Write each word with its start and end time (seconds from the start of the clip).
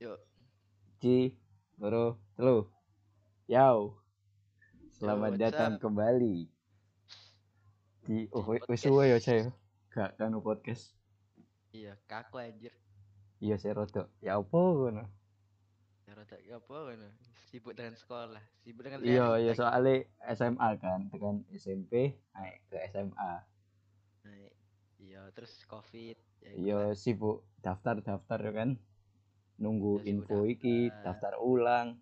Yuk. 0.00 0.16
Ci, 1.04 1.36
Loro, 1.76 2.16
Telu. 2.32 2.72
Yau. 3.52 4.00
Selamat 4.96 5.36
what's 5.36 5.44
datang 5.44 5.76
up? 5.76 5.80
kembali 5.84 6.48
di 8.08 8.24
oh 8.32 8.48
wis 8.64 8.80
suwe 8.80 9.12
ya 9.12 9.20
saya. 9.20 9.52
Gak 9.92 10.16
kan 10.16 10.32
podcast. 10.40 10.96
Iya, 11.76 12.00
kaku 12.08 12.40
anjir. 12.40 12.72
Iya 13.44 13.60
saya 13.60 13.76
rodok. 13.76 14.08
Ya 14.24 14.40
apa 14.40 14.56
ngono? 14.56 15.04
Ya 16.08 16.16
rada 16.16 16.36
ya 16.48 16.56
apa 16.56 16.72
ngono. 16.80 17.12
Sibuk 17.52 17.76
dengan 17.76 17.92
sekolah, 17.92 18.40
sibuk 18.64 18.80
dengan 18.80 19.04
Iya 19.04 19.36
iya 19.36 19.52
soalnya 19.52 20.08
SMA 20.32 20.80
kan, 20.80 21.12
tekan 21.12 21.44
SMP 21.52 22.16
naik 22.32 22.64
ke 22.72 22.80
SMA. 22.88 23.32
Nah, 24.24 24.48
Iya, 24.96 25.28
terus 25.36 25.60
Covid. 25.68 26.16
Ya, 26.40 26.50
Iya 26.56 26.80
sibuk 26.96 27.44
daftar-daftar 27.60 28.40
ya 28.40 28.52
kan. 28.56 28.80
Nunggu 29.60 30.00
info 30.08 30.48
iki, 30.48 30.88
daftar. 31.04 31.36
ulang. 31.38 32.00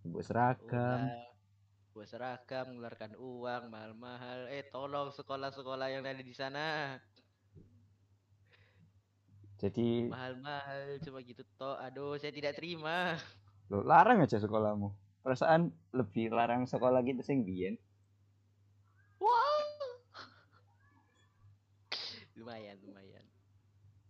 Sibuk 0.00 0.22
seragam. 0.22 1.10
buat 1.92 2.08
seragam, 2.08 2.72
mengeluarkan 2.72 3.12
uang 3.20 3.68
mahal-mahal. 3.68 4.48
Eh, 4.48 4.64
tolong 4.72 5.12
sekolah-sekolah 5.12 5.92
yang 5.92 6.00
ada 6.00 6.24
di 6.24 6.32
sana. 6.32 6.96
Jadi 9.60 10.08
Mahal-mahal 10.08 10.96
cuma 11.04 11.20
gitu 11.20 11.44
toh. 11.54 11.76
Aduh, 11.78 12.16
saya 12.16 12.32
tidak 12.32 12.56
terima. 12.56 13.14
lo 13.68 13.84
larang 13.84 14.24
aja 14.24 14.40
sekolahmu. 14.40 14.88
Perasaan 15.22 15.68
lebih 15.92 16.32
larang 16.32 16.64
sekolah 16.64 16.98
gitu 17.04 17.20
sing 17.20 17.44
biyen. 17.44 17.76
Wow. 19.20 19.62
lumayan, 22.34 22.74
lumayan. 22.82 23.24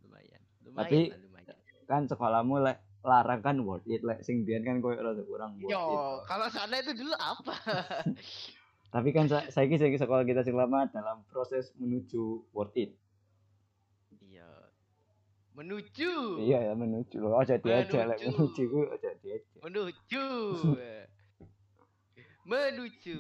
Lumayan. 0.01 0.41
Lumayan 0.65 0.87
Tapi- 0.89 1.11
lumayan. 1.13 1.32
Kan 1.87 2.07
sekolahmu 2.07 2.63
lek 2.63 2.79
larang 3.03 3.43
kan 3.43 3.59
worth 3.67 3.87
it 3.91 4.03
lek 4.07 4.23
sing 4.23 4.47
biyen 4.47 4.63
kan 4.63 4.79
koyo 4.79 5.03
rada 5.03 5.23
kurang 5.27 5.59
worth 5.59 5.71
it. 5.71 5.75
Yo, 5.75 6.23
kalau 6.27 6.47
sana 6.49 6.79
itu 6.79 6.95
dulu 6.95 7.15
apa? 7.19 7.57
Tapi 8.95 9.09
kan 9.11 9.27
sa 9.27 9.49
saiki 9.49 9.81
saiki 9.81 9.97
sekolah 9.97 10.23
kita 10.23 10.45
sing 10.45 10.53
lama 10.55 10.85
dalam 10.93 11.25
proses 11.33 11.73
menuju 11.81 12.53
worth 12.53 12.77
it. 12.77 12.93
Iya. 14.23 14.49
Menuju. 15.57 16.45
Iya 16.45 16.59
ya 16.71 16.73
menuju 16.77 17.17
loh. 17.19 17.41
Aja 17.41 17.57
diajak 17.57 18.05
lek 18.07 18.19
Menuju. 18.23 18.63
ku 18.69 18.81
aja 18.93 19.11
diajak. 19.25 19.61
Menuju. 19.65 20.27
Menuju. 22.51 23.19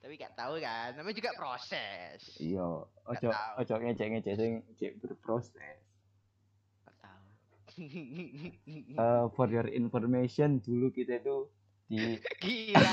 Tapi 0.00 0.16
gak 0.16 0.32
tahu 0.32 0.56
kan, 0.64 0.96
namanya 0.96 1.12
juga 1.12 1.36
proses. 1.36 2.40
Iya, 2.40 2.88
ojo 2.88 3.28
ojo 3.60 3.74
ngejek-ngejek 3.84 4.32
sing 4.32 4.52
berproses. 4.96 5.76
Eh, 7.78 9.24
for 9.38 9.48
your 9.50 9.68
information 9.70 10.58
dulu 10.60 10.90
kita 10.90 11.22
itu 11.22 11.46
di 11.90 12.18
Gila. 12.42 12.90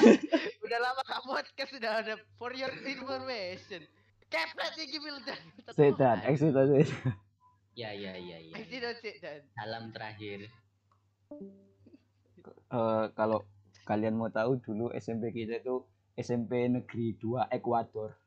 Udah 0.66 0.80
lama 0.82 1.02
gak 1.06 1.22
podcast 1.26 1.72
sudah 1.74 1.92
ada 2.02 2.14
for 2.38 2.54
your 2.54 2.72
information. 2.86 3.86
Keplet 4.28 4.74
nih 4.76 4.88
Gimil 4.92 5.18
dan. 5.24 5.40
sedan, 5.72 6.18
exit 6.28 6.52
aja. 6.52 6.76
Ya 7.78 7.96
ya 7.96 8.14
ya 8.18 8.38
ya. 8.42 8.54
Exit 8.60 8.82
dan 8.84 8.96
sedan. 9.00 9.40
Salam 9.56 9.84
terakhir. 9.96 10.52
Eh, 12.68 13.06
kalau 13.16 13.48
kalian 13.88 14.20
mau 14.20 14.28
tahu 14.28 14.60
dulu 14.60 14.92
SMP 14.92 15.32
kita 15.32 15.64
itu 15.64 15.86
SMP 16.18 16.68
Negeri 16.68 17.16
2 17.16 17.48
Ekuador. 17.54 18.18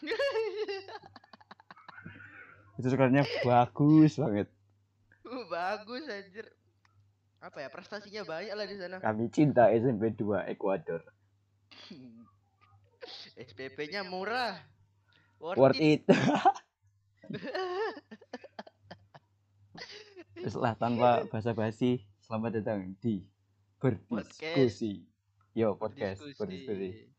Itu 2.80 2.88
sekolahnya 2.88 3.28
bagus 3.44 4.16
banget. 4.16 4.48
Bagus 5.50 6.06
anjir. 6.06 6.46
Apa 7.42 7.66
ya 7.66 7.68
prestasinya 7.74 8.22
banyak 8.22 8.54
lah 8.54 8.66
di 8.70 8.76
sana. 8.78 8.96
Kami 9.02 9.26
cinta 9.34 9.66
SMP 9.74 10.14
2 10.14 10.46
Ekuador. 10.54 11.02
SPP-nya 13.50 14.06
murah. 14.06 14.54
Worth 15.42 15.82
it. 15.82 16.06
Terus 20.38 20.54
lah 20.62 20.78
tanpa 20.78 21.26
basa-basi, 21.26 22.04
selamat 22.22 22.62
datang 22.62 22.94
di 23.02 23.26
berdiskusi. 23.82 25.08
Yo 25.56 25.74
podcast, 25.74 26.22
berdiskusi. 26.38 27.09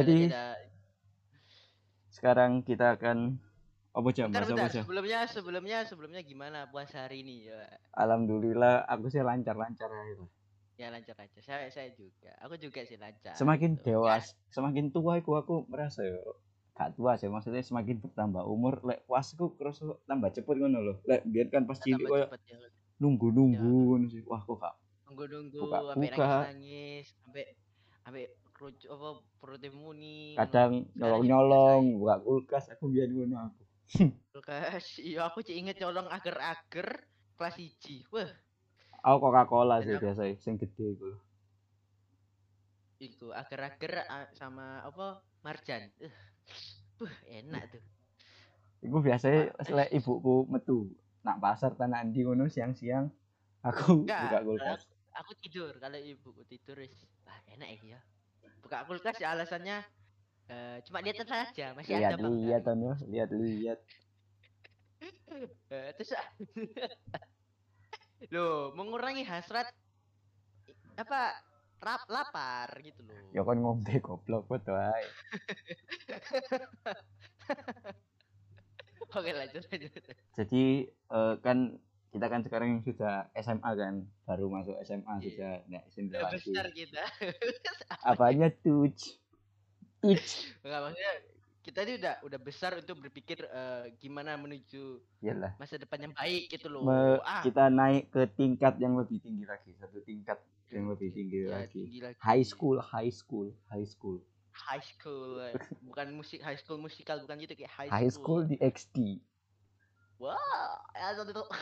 Jadi- 0.00 0.26
tidak. 0.26 0.54
Sekarang 2.08 2.50
kita 2.60 2.94
akan 2.94 3.38
apa 3.90 4.08
jam? 4.10 4.28
Bentar, 4.28 4.44
bentar. 4.44 4.68
jam? 4.68 4.82
Sebelumnya, 4.82 5.20
sebelumnya, 5.24 5.78
sebelumnya 5.84 6.20
gimana 6.20 6.66
puasa 6.66 7.04
hari 7.04 7.20
ini? 7.20 7.46
Ya, 7.46 7.62
Alhamdulillah 7.92 8.84
aku 8.84 9.08
sih 9.08 9.20
lancar-lancar 9.20 9.88
aja. 9.88 10.14
lah. 10.16 10.30
ya 10.76 10.88
lancar 10.88 11.18
aja. 11.18 11.38
Saya, 11.40 11.66
saya 11.68 11.90
juga. 11.90 12.30
Aku 12.38 12.54
juga 12.54 12.78
sih 12.82 12.94
lancar. 12.94 13.34
Semakin 13.34 13.74
gitu. 13.74 13.98
dewas, 13.98 14.38
semakin 14.48 14.88
tua 14.88 15.18
aku 15.18 15.34
aku 15.34 15.66
merasa 15.66 16.02
yo 16.02 16.38
gak 16.72 16.94
tua 16.94 17.18
sih 17.18 17.26
maksudnya 17.26 17.58
semakin 17.60 17.98
bertambah 17.98 18.46
umur 18.46 18.78
lek 18.84 19.02
puasku 19.02 19.50
kerasa 19.52 19.98
tambah 20.06 20.30
cepet 20.30 20.54
ngono 20.56 20.78
loh 20.80 20.96
lek 21.02 21.26
biar 21.26 21.50
kan 21.50 21.66
pas 21.66 21.74
Ya, 21.76 21.90
cilik 21.90 21.98
tambah 21.98 22.10
koyo 22.12 22.24
cepet 22.24 22.40
ya. 22.46 22.56
sih 24.08 24.22
wah 24.22 24.38
kok 24.38 24.56
gak 24.56 24.74
Nunggu-nunggu, 25.02 25.58
Buka- 25.58 25.82
sampai 25.88 25.98
buka. 26.06 26.22
nangis-nangis, 26.22 27.06
sampai 27.18 27.44
sampai 27.98 28.22
kerucut 28.58 28.90
apa 28.90 29.08
perutnya 29.38 29.70
muni. 29.70 30.34
kadang 30.34 30.82
Sekarang 30.90 30.90
jadi 30.90 30.98
nyolong-nyolong 30.98 31.82
buka 32.02 32.16
kulkas 32.26 32.64
aku 32.74 32.90
biar 32.90 33.06
ngono 33.06 33.36
aku 33.38 33.62
Kulkas, 34.34 34.98
iya 34.98 35.30
aku 35.30 35.46
cik 35.46 35.56
inget 35.56 35.76
nyolong 35.78 36.10
agar-agar 36.10 37.06
kelas 37.38 37.56
1. 37.56 38.10
Wah, 38.10 38.30
aku 39.06 39.16
Coca-Cola 39.22 39.78
sih 39.80 39.94
Enak. 39.94 40.02
biasa 40.02 40.22
sing 40.42 40.58
gede 40.58 40.98
iku 40.98 41.06
lho. 41.14 41.18
itu 42.98 43.30
agar-agar 43.30 44.10
sama 44.34 44.82
apa? 44.82 45.22
Marjan. 45.46 45.86
Uh, 46.98 47.14
enak 47.30 47.70
tuh. 47.70 47.84
iku 48.82 48.98
biasanya 48.98 49.54
Pak, 49.54 49.70
lek 49.70 49.90
ibuku 49.94 50.50
metu 50.50 50.90
nak 51.22 51.38
pasar 51.38 51.78
tanah 51.78 52.02
andi 52.02 52.26
ngono 52.26 52.50
siang-siang 52.50 53.06
aku 53.62 54.02
Enggak, 54.02 54.22
buka 54.26 54.38
kulkas 54.42 54.82
Aku 55.18 55.34
tidur 55.42 55.74
kalau 55.82 55.98
ibuku 55.98 56.46
tidur 56.46 56.78
wis. 56.78 56.94
Wah, 57.26 57.38
enak 57.50 57.74
ya. 57.82 57.98
Buka 58.62 58.78
kulkas 58.88 59.16
ya 59.22 59.28
alasannya 59.34 59.78
eh, 60.48 60.76
cuma 60.88 60.98
lihat 61.04 61.16
saja 61.24 61.66
masih 61.76 61.94
ada 61.98 62.14
apa 62.16 62.26
enggak. 62.28 62.32
lihat-lihat 62.32 62.64
anu 62.72 62.88
lihat-lihat 63.12 63.78
Eh, 65.68 65.90
terus 65.94 66.10
Loh, 68.34 68.74
mengurangi 68.74 69.22
hasrat 69.22 69.70
apa 70.98 71.20
rap 71.78 72.02
lapar 72.10 72.66
gitu 72.82 73.06
loh. 73.06 73.30
ya 73.30 73.46
kan 73.46 73.54
ngombe 73.62 73.94
goblok 74.02 74.50
betul 74.50 74.74
ae 74.74 75.06
Oke, 79.16 79.30
lanjut 79.32 79.64
lanjut. 79.72 79.92
jadi 80.36 80.64
eh, 80.90 81.34
kan 81.40 81.80
kita 82.08 82.26
kan 82.26 82.40
sekarang 82.40 82.80
sudah 82.80 83.28
SMA 83.34 83.70
kan 83.74 83.94
baru 84.24 84.48
masuk 84.48 84.76
SMA 84.80 85.20
Iya. 85.20 85.28
sudah 85.28 85.52
Udah 86.18 86.22
lagi 86.24 86.48
besar 86.48 86.66
kita. 86.72 87.02
apanya 88.02 88.48
tuh 88.54 88.88
tuh 88.88 89.14
Enggak 90.64 90.80
maksudnya 90.84 91.12
kita 91.58 91.78
ini 91.84 91.92
udah 92.00 92.14
udah 92.24 92.40
besar 92.40 92.72
untuk 92.80 92.96
berpikir 93.02 93.44
eh, 93.44 93.92
gimana 94.00 94.40
menuju 94.40 95.04
Yalah. 95.20 95.52
masa 95.60 95.76
depan 95.76 96.00
yang 96.00 96.14
baik 96.16 96.48
gitu 96.48 96.72
loh. 96.72 96.80
Me- 96.80 97.20
ah, 97.20 97.44
kita 97.44 97.68
naik 97.68 98.08
ke 98.08 98.24
tingkat 98.32 98.80
yang 98.80 98.96
lebih 98.96 99.20
tinggi 99.20 99.44
lagi 99.44 99.76
satu 99.76 100.00
tingkat 100.00 100.40
yang 100.72 100.88
lebih 100.88 101.12
tinggi 101.12 101.44
ya, 101.44 101.60
lagi 101.60 101.84
tinggi 101.84 102.00
lagi. 102.00 102.16
high 102.20 102.44
school 102.44 102.76
high 102.80 103.12
school 103.12 103.52
high 103.68 103.84
school 103.84 104.20
High 104.58 104.82
school. 104.82 105.38
eh. 105.38 105.54
Bukan 105.86 106.18
musik 106.18 106.42
high 106.42 106.58
school 106.58 106.82
musikal 106.82 107.14
bukan 107.22 107.38
gitu 107.38 107.54
kayak 107.54 107.70
high, 107.70 107.90
high 107.94 108.10
school 108.10 108.42
di 108.42 108.58
XD 108.58 109.22
Wah, 110.18 110.74
ya, 110.94 111.14
itu. 111.14 111.42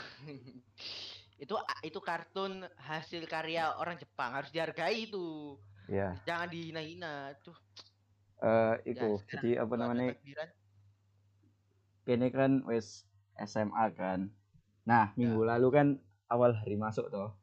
Itu 1.37 1.53
itu 1.53 1.55
itu 1.93 1.99
kartun 2.01 2.65
hasil 2.81 3.29
karya 3.29 3.69
orang 3.77 4.01
Jepang 4.01 4.33
harus 4.33 4.49
dihargai 4.49 5.05
itu. 5.05 5.61
ya 5.85 6.17
Jangan 6.25 6.49
dihina-hina 6.49 7.37
tuh. 7.45 7.53
eh 8.41 8.75
Ya, 8.89 9.05
itu 9.05 9.07
sekarang 9.21 9.45
jadi 9.45 9.51
apa 9.61 9.75
namanya? 9.77 10.17
ini 12.09 12.29
kan 12.33 12.65
wes 12.65 13.05
SMA 13.37 13.85
kan. 13.93 14.33
Nah 14.89 15.13
minggu 15.13 15.45
lalu 15.45 15.69
kan 15.69 15.87
awal 16.33 16.57
hari 16.57 16.81
masuk 16.81 17.13
toh. 17.13 17.37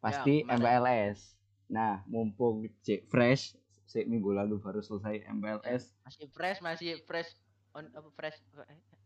Pasti 0.00 0.40
kemarin. 0.40 0.64
MPLS 0.64 1.36
nah 1.66 1.98
mumpung 2.06 2.62
cek 2.86 3.10
fresh 3.10 3.58
si 3.90 4.06
minggu 4.06 4.30
lalu 4.30 4.62
baru 4.62 4.78
selesai 4.78 5.26
MPLS 5.26 5.98
masih 6.06 6.26
fresh, 6.30 6.58
masih 6.62 6.90
fresh 7.06 7.34
on 7.74 7.90
apa 7.90 8.06
fresh 8.14 8.38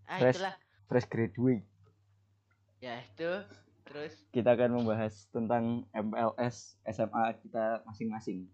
ah 0.04 0.20
Fresh. 0.20 0.36
itulah 0.36 0.54
fresh 0.90 1.06
graduate. 1.06 1.62
Ya 2.82 2.98
itu. 3.06 3.46
Terus? 3.86 4.14
Kita 4.34 4.58
akan 4.58 4.82
membahas 4.82 5.30
tentang 5.30 5.86
MLS 5.94 6.74
SMA 6.90 7.38
kita 7.46 7.86
masing-masing. 7.86 8.50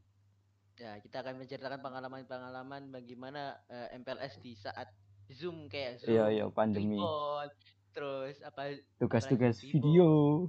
Ya 0.77 1.01
kita 1.01 1.25
akan 1.25 1.41
menceritakan 1.41 1.81
pengalaman-pengalaman 1.81 2.93
bagaimana 2.93 3.57
eh, 3.73 3.97
MPLS 3.97 4.45
di 4.45 4.53
saat 4.53 4.93
zoom 5.33 5.73
kayak 5.73 6.05
zoom 6.05 6.13
iya 6.13 6.25
iya 6.29 6.45
pandemi. 6.53 7.01
Tripod, 7.01 7.51
terus 7.97 8.37
apa 8.45 8.77
tugas-tugas 9.01 9.65
video. 9.65 10.45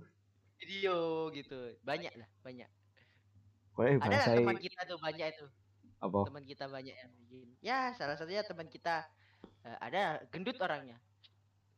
Video 0.59 1.31
gitu. 1.31 1.79
Banyak 1.87 2.11
lah 2.19 2.27
banyak. 2.43 2.67
Boleh 3.71 3.95
ada 3.95 4.03
bahasa 4.03 4.35
teman 4.35 4.59
kita 4.59 4.79
tuh 4.83 4.99
banyak 4.99 5.27
itu. 5.31 5.47
Apa? 6.03 6.19
Teman 6.27 6.43
kita 6.43 6.65
banyak 6.67 6.95
yang 6.95 7.11
bikin. 7.23 7.47
Ya 7.63 7.95
salah 7.95 8.19
satunya 8.19 8.43
teman 8.43 8.67
kita 8.67 9.07
eh, 9.63 9.77
ada 9.79 10.19
gendut 10.27 10.59
orangnya 10.59 10.99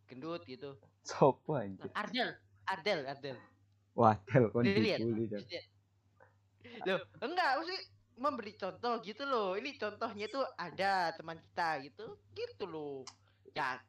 gendut 0.09 0.41
gitu. 0.43 0.73
Sopo 1.05 1.55
anjir? 1.55 1.87
Ardel 1.93 2.33
Ardel 2.65 2.99
Ardel. 3.05 3.37
Wadel 3.93 4.43
kon 4.49 4.65
Dilihat, 4.65 4.99
dibully. 4.99 5.27
Dilihat. 5.29 5.65
loh 6.87 6.99
enggak 7.21 7.51
mesti 7.59 7.77
memberi 8.19 8.53
contoh 8.55 8.93
gitu 8.99 9.23
loh. 9.23 9.55
Ini 9.55 9.79
contohnya 9.79 10.27
tuh 10.27 10.43
ada 10.57 11.13
teman 11.15 11.37
kita 11.39 11.69
gitu 11.85 12.05
gitu 12.33 12.63
loh. 12.67 13.03
Ya 13.55 13.79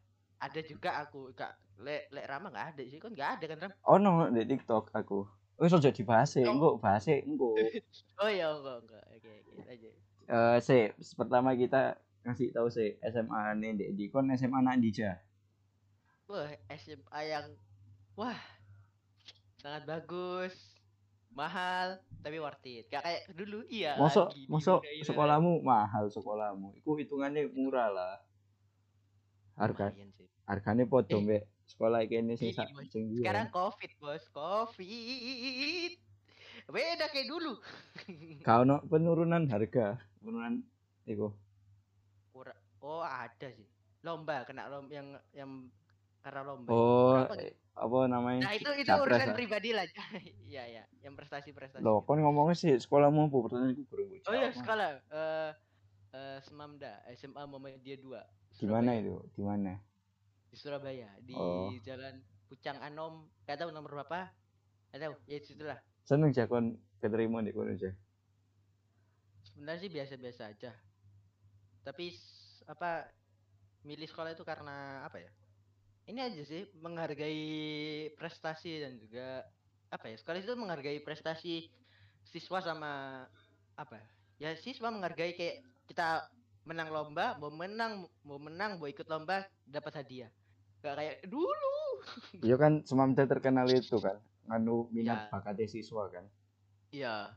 ada 0.40 0.60
juga 0.64 1.02
aku 1.02 1.32
gak 1.34 1.52
le 1.80 2.08
le 2.12 2.22
Rama 2.24 2.48
nggak 2.48 2.68
ada 2.76 2.82
sih 2.84 3.00
kan 3.00 3.12
nggak 3.12 3.30
ada 3.40 3.44
kan 3.50 3.58
Ram? 3.68 3.72
Oh 3.84 3.96
no 3.96 4.28
di 4.28 4.44
TikTok 4.44 4.92
aku. 4.92 5.24
Wis 5.60 5.76
aja 5.76 5.92
dibahas 5.92 6.40
e, 6.40 6.44
Oh. 6.44 6.56
engko 6.56 6.68
bahas 6.80 7.04
e, 7.08 7.20
engko. 7.20 7.52
Oh 8.22 8.28
ya 8.28 8.48
enggak 8.52 8.76
enggak 8.84 9.04
oke 9.16 9.32
oke 9.32 9.60
aja 9.68 9.90
eh 10.30 10.56
se 10.62 10.94
pertama 11.18 11.52
kita 11.58 11.98
ngasih 12.22 12.54
tahu 12.54 12.70
se 12.70 12.96
SMA 13.02 13.58
nih 13.58 13.92
di 13.92 14.04
kon 14.08 14.30
SMA 14.30 14.62
nak 14.62 14.78
dija 14.78 15.18
wah 16.30 16.50
SMA 16.78 17.20
yang 17.26 17.46
wah 18.14 18.38
sangat 19.58 19.82
bagus. 19.84 20.54
Mahal 21.30 22.02
tapi 22.22 22.42
worth 22.42 22.66
it. 22.66 22.90
Gak 22.90 23.06
kayak 23.06 23.22
dulu 23.34 23.62
iya 23.70 23.94
mosok 23.98 24.34
udah, 24.82 24.90
iya. 24.90 25.04
sekolahmu 25.06 25.62
mahal 25.62 26.10
sekolahmu. 26.10 26.74
Iku 26.78 26.98
hitungannya 26.98 27.50
murah 27.54 27.90
lah. 27.90 28.14
Harga 29.58 29.94
harganya 30.50 30.84
podo 30.90 31.22
Eh, 31.30 31.46
sekolah 31.70 32.02
kene 32.10 32.34
sing 32.34 32.50
sekarang 32.50 33.46
covid 33.54 33.90
bos. 34.02 34.26
Covid. 34.34 35.94
Beda 36.66 37.06
kayak 37.10 37.30
dulu. 37.30 37.54
Kau 38.46 38.66
no 38.66 38.82
penurunan 38.86 39.46
harga, 39.46 40.02
penurunan 40.18 40.66
iku. 41.06 41.30
Ura- 42.34 42.58
oh 42.82 43.02
ada 43.06 43.48
sih. 43.54 43.66
Lomba 44.02 44.42
kena 44.42 44.66
lomba 44.66 44.90
yang 44.90 45.08
yang 45.30 45.50
karena 46.20 46.40
lomba. 46.44 46.68
Oh, 46.68 47.24
apa 47.80 47.98
namanya? 48.12 48.40
nah 48.44 48.52
itu 48.52 48.68
itu 48.76 48.88
Capres 48.92 49.08
urusan 49.08 49.28
lah. 49.32 49.36
pribadi 49.36 49.70
lah. 49.72 49.84
Iya 50.50 50.64
ya 50.68 50.84
yang 51.00 51.16
prestasi 51.16 51.56
prestasi 51.56 51.80
Loh, 51.80 52.04
kon 52.04 52.20
ngomongnya 52.20 52.56
sih 52.58 52.76
sekolahmu 52.76 53.32
apa? 53.32 53.36
Pertanyaan 53.48 53.72
iku 53.72 53.82
kurang 53.88 54.08
oh 54.28 54.34
iya 54.36 54.50
sekolah. 54.52 54.90
Eh 55.08 55.50
eh, 56.12 56.38
Semamda 56.44 57.00
SMA 57.16 57.42
Muhammadiyah 57.46 57.98
2 58.02 58.60
Di 58.60 58.66
mana 58.68 58.90
itu? 58.98 59.16
Di 59.32 59.42
mana? 59.42 59.74
di 60.50 60.58
Surabaya 60.58 61.06
di 61.22 61.30
Oh. 61.32 61.70
Jalan 61.80 62.18
Pucang 62.50 62.82
Anom. 62.82 63.30
Gak 63.46 63.62
tahu 63.62 63.70
nomor 63.70 64.02
berapa. 64.02 64.34
Gak 64.90 65.00
tahu. 65.00 65.14
Ya 65.30 65.38
situlah 65.38 65.78
Seneng 66.02 66.34
ja 66.34 66.50
kon 66.50 66.74
keterima 66.98 67.38
di 67.40 67.54
kono 67.54 67.70
ja. 67.78 67.94
sebenarnya 69.46 69.80
sih 69.80 69.90
biasa-biasa 69.94 70.42
aja. 70.50 70.74
Tapi 71.86 72.12
apa 72.66 73.08
milih 73.86 74.04
sekolah 74.04 74.34
itu 74.34 74.44
karena 74.44 75.06
apa 75.06 75.16
ya 75.16 75.30
ini 76.10 76.20
aja 76.20 76.42
sih 76.42 76.66
menghargai 76.82 77.42
prestasi 78.18 78.82
dan 78.82 78.98
juga 78.98 79.46
apa 79.90 80.10
ya 80.10 80.16
sekolah 80.18 80.38
itu 80.42 80.54
menghargai 80.58 81.00
prestasi 81.02 81.70
siswa 82.26 82.58
sama 82.62 83.24
apa 83.74 84.02
ya 84.42 84.54
siswa 84.58 84.90
menghargai 84.90 85.34
kayak 85.34 85.62
kita 85.86 86.26
menang 86.66 86.90
lomba 86.90 87.38
mau 87.38 87.50
menang 87.50 88.06
mau 88.26 88.38
menang 88.38 88.78
mau 88.78 88.86
ikut 88.86 89.06
lomba 89.06 89.46
dapat 89.64 90.02
hadiah 90.02 90.30
gak 90.82 90.94
kayak 90.98 91.16
dulu 91.26 91.70
Iya 92.46 92.56
kan 92.56 92.80
Semamda 92.88 93.28
terkenal 93.28 93.68
itu 93.68 94.00
kan. 94.00 94.16
Nganu 94.48 94.88
minat 94.90 95.28
Ya. 95.28 95.36
bakatnya 95.36 95.68
siswa 95.68 96.08
kan. 96.08 96.24
Iya. 96.90 97.36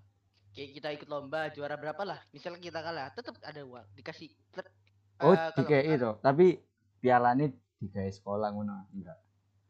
Kayak 0.54 0.70
kita 0.80 0.90
ikut 1.02 1.10
lomba 1.10 1.50
juara 1.52 1.76
berapa 1.76 2.04
lah. 2.06 2.20
Misalnya 2.32 2.62
kita 2.62 2.80
kalah, 2.80 3.10
tetap 3.12 3.36
ada 3.42 3.62
uang 3.66 3.86
dikasih. 3.98 4.32
Ter- 4.54 4.72
Oh, 5.22 5.32
eh, 5.36 5.52
kalau 5.56 5.68
itu. 5.68 6.10
Tapi 6.20 6.48
digawe 7.84 8.08
sekolah 8.08 8.56
ngono 8.56 8.88
enggak. 8.96 9.20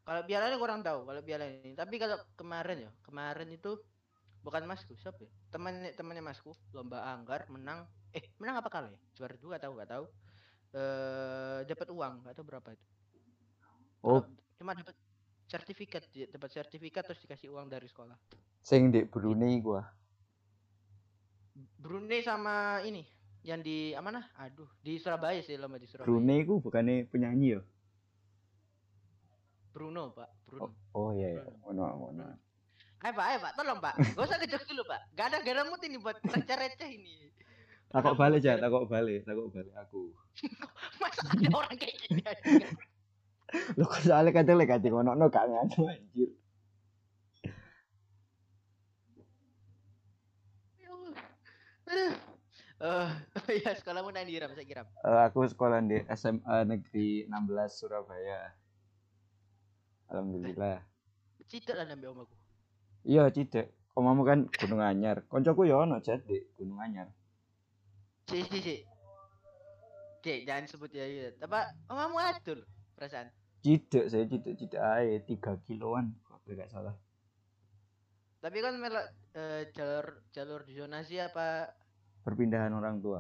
Kalau 0.04 0.22
pialanya 0.28 0.58
kurang 0.62 0.86
tahu 0.86 1.08
kalau 1.10 1.22
piala 1.26 1.46
ini. 1.50 1.74
Tapi 1.74 1.96
kalau 1.98 2.20
kemarin 2.38 2.86
ya, 2.86 2.92
kemarin 3.02 3.50
itu 3.50 3.80
bukan 4.44 4.68
masku, 4.68 4.94
siapa 5.00 5.24
ya? 5.24 5.32
Temannya 5.50 5.96
temannya 5.96 6.22
masku, 6.22 6.52
lomba 6.76 7.02
anggar 7.08 7.48
menang. 7.50 7.88
Eh, 8.14 8.22
menang 8.38 8.62
apa 8.62 8.70
kalah 8.70 8.92
ya? 8.92 9.00
Juara 9.16 9.36
dua 9.40 9.56
tahu 9.58 9.80
nggak 9.80 9.90
tahu. 9.90 10.06
Eh, 10.76 11.60
dapat 11.66 11.88
uang, 11.90 12.14
nggak 12.28 12.36
tahu 12.36 12.46
berapa 12.46 12.70
itu. 12.76 12.86
Oh, 14.04 14.20
cuma 14.60 14.76
dapat 14.76 14.94
sertifikat, 15.48 16.04
dia 16.12 16.28
dapat 16.28 16.52
sertifikat 16.52 17.08
terus 17.08 17.24
dikasih 17.24 17.56
uang 17.56 17.72
dari 17.72 17.88
sekolah. 17.88 18.20
sing 18.64 18.92
di 18.92 19.04
Brunei 19.08 19.60
gua. 19.64 19.84
Brunei 21.80 22.24
sama 22.24 22.80
ini 22.84 23.04
yang 23.44 23.60
di 23.60 23.92
mana? 23.96 24.24
Aduh, 24.40 24.68
di 24.80 25.00
Surabaya 25.00 25.40
sih 25.44 25.56
lomba 25.60 25.80
di 25.80 25.88
Surabaya. 25.88 26.08
Brunei 26.08 26.44
ku 26.44 26.60
bukannya 26.60 27.08
penyanyi 27.12 27.60
ya? 27.60 27.62
Bruno, 29.74 30.14
Pak. 30.14 30.30
Bruno. 30.46 30.70
Oh, 30.94 31.10
oh 31.10 31.10
iya 31.18 31.34
iya. 31.34 31.44
Ono 31.66 32.14
ono. 32.14 32.26
Ayo 33.04 33.12
Pak, 33.18 33.26
ayo 33.26 33.38
Pak, 33.42 33.54
tolong 33.58 33.80
Pak. 33.82 33.96
Gak 34.16 34.24
usah 34.30 34.38
kejok 34.40 34.64
dulu 34.70 34.86
Pak. 34.86 35.02
Gak 35.18 35.28
ada 35.34 35.38
garam 35.42 35.68
mut 35.68 35.82
ini 35.82 35.98
buat 35.98 36.22
receh-receh 36.24 36.90
ini. 36.94 37.34
Takok 37.90 38.16
balik 38.16 38.42
aja, 38.46 38.62
takok 38.62 38.86
balik, 38.88 39.26
takok 39.26 39.50
balik 39.50 39.74
aku. 39.76 40.14
Masa 41.02 41.22
ada 41.30 41.48
orang 41.52 41.76
kayak 41.76 41.96
gini 42.06 42.22
aja? 42.32 42.70
Lo 43.78 43.86
kok 43.90 44.02
soalnya 44.02 44.32
kadang 44.34 44.58
lek 44.62 44.70
kate 44.70 44.88
ngono 44.90 45.14
no 45.18 45.30
gak 45.30 45.46
nganu 45.46 45.90
anjir. 45.90 46.30
Ya. 50.82 50.94
Aduh. 51.90 52.14
Eh, 52.84 53.10
iya 53.64 53.72
sekolahmu 53.80 54.12
nang 54.12 54.28
di 54.28 54.36
Ram, 54.42 54.52
saya 54.58 54.68
kira. 54.68 54.84
Eh, 54.86 55.22
aku 55.28 55.46
sekolah 55.48 55.80
di 55.86 56.02
SMA 56.14 56.66
Negeri 56.66 57.28
16 57.30 57.80
Surabaya. 57.80 58.63
Alhamdulillah. 60.14 60.78
Cidak 61.50 61.74
lah 61.74 61.86
nambah 61.90 62.14
omaku. 62.14 62.36
Iya, 63.02 63.34
Cidek. 63.34 63.74
Omamu 63.98 64.22
kan 64.22 64.46
Gunung 64.62 64.82
Anyar. 64.82 65.26
Koncoku 65.26 65.66
ya 65.66 65.82
ono 65.82 65.98
Jat 66.06 66.22
di 66.30 66.38
Gunung 66.54 66.78
Anyar. 66.78 67.10
Si, 68.30 68.46
si, 68.46 68.60
si. 68.62 68.76
Cek, 70.22 70.46
jangan 70.46 70.70
sebut 70.70 70.94
ya. 70.94 71.04
ya. 71.10 71.34
Apa, 71.42 71.74
omamu 71.90 72.22
adul 72.22 72.62
perasaan. 72.94 73.34
Cidek 73.66 74.06
saya 74.06 74.30
cidek 74.30 74.54
cidek 74.54 74.82
ae 74.82 75.18
3 75.26 75.66
kiloan 75.66 76.14
kalau 76.30 76.54
gak 76.54 76.70
salah. 76.70 76.96
Tapi 78.38 78.58
kan 78.62 78.76
melok 78.78 79.08
eh, 79.34 79.72
jalur 79.72 80.20
jalur 80.36 80.62
zonasi 80.68 81.16
apa 81.16 81.72
Perpindahan 82.24 82.72
orang 82.72 83.02
tua. 83.04 83.20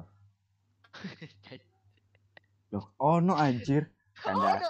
Loh, 2.71 2.85
ono 3.01 3.35
anjir. 3.35 3.87
Oh, 4.23 4.31
Kanda. 4.31 4.61
no, 4.61 4.67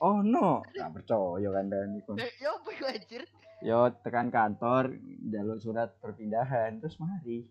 anjing. 0.00 0.32
Ono. 0.34 0.48
Gak 0.72 0.90
percaya 0.96 1.48
kandani 1.52 2.00
kon. 2.02 2.16
Eh, 2.16 2.32
Ya 2.40 2.50
apa 2.50 2.68
itu 2.72 2.84
anjir? 2.84 3.22
Yo 3.60 3.92
tekan 4.00 4.32
kantor 4.32 4.96
jalur 5.28 5.60
surat 5.60 5.92
perpindahan 6.00 6.80
terus 6.80 6.96
mari. 6.96 7.44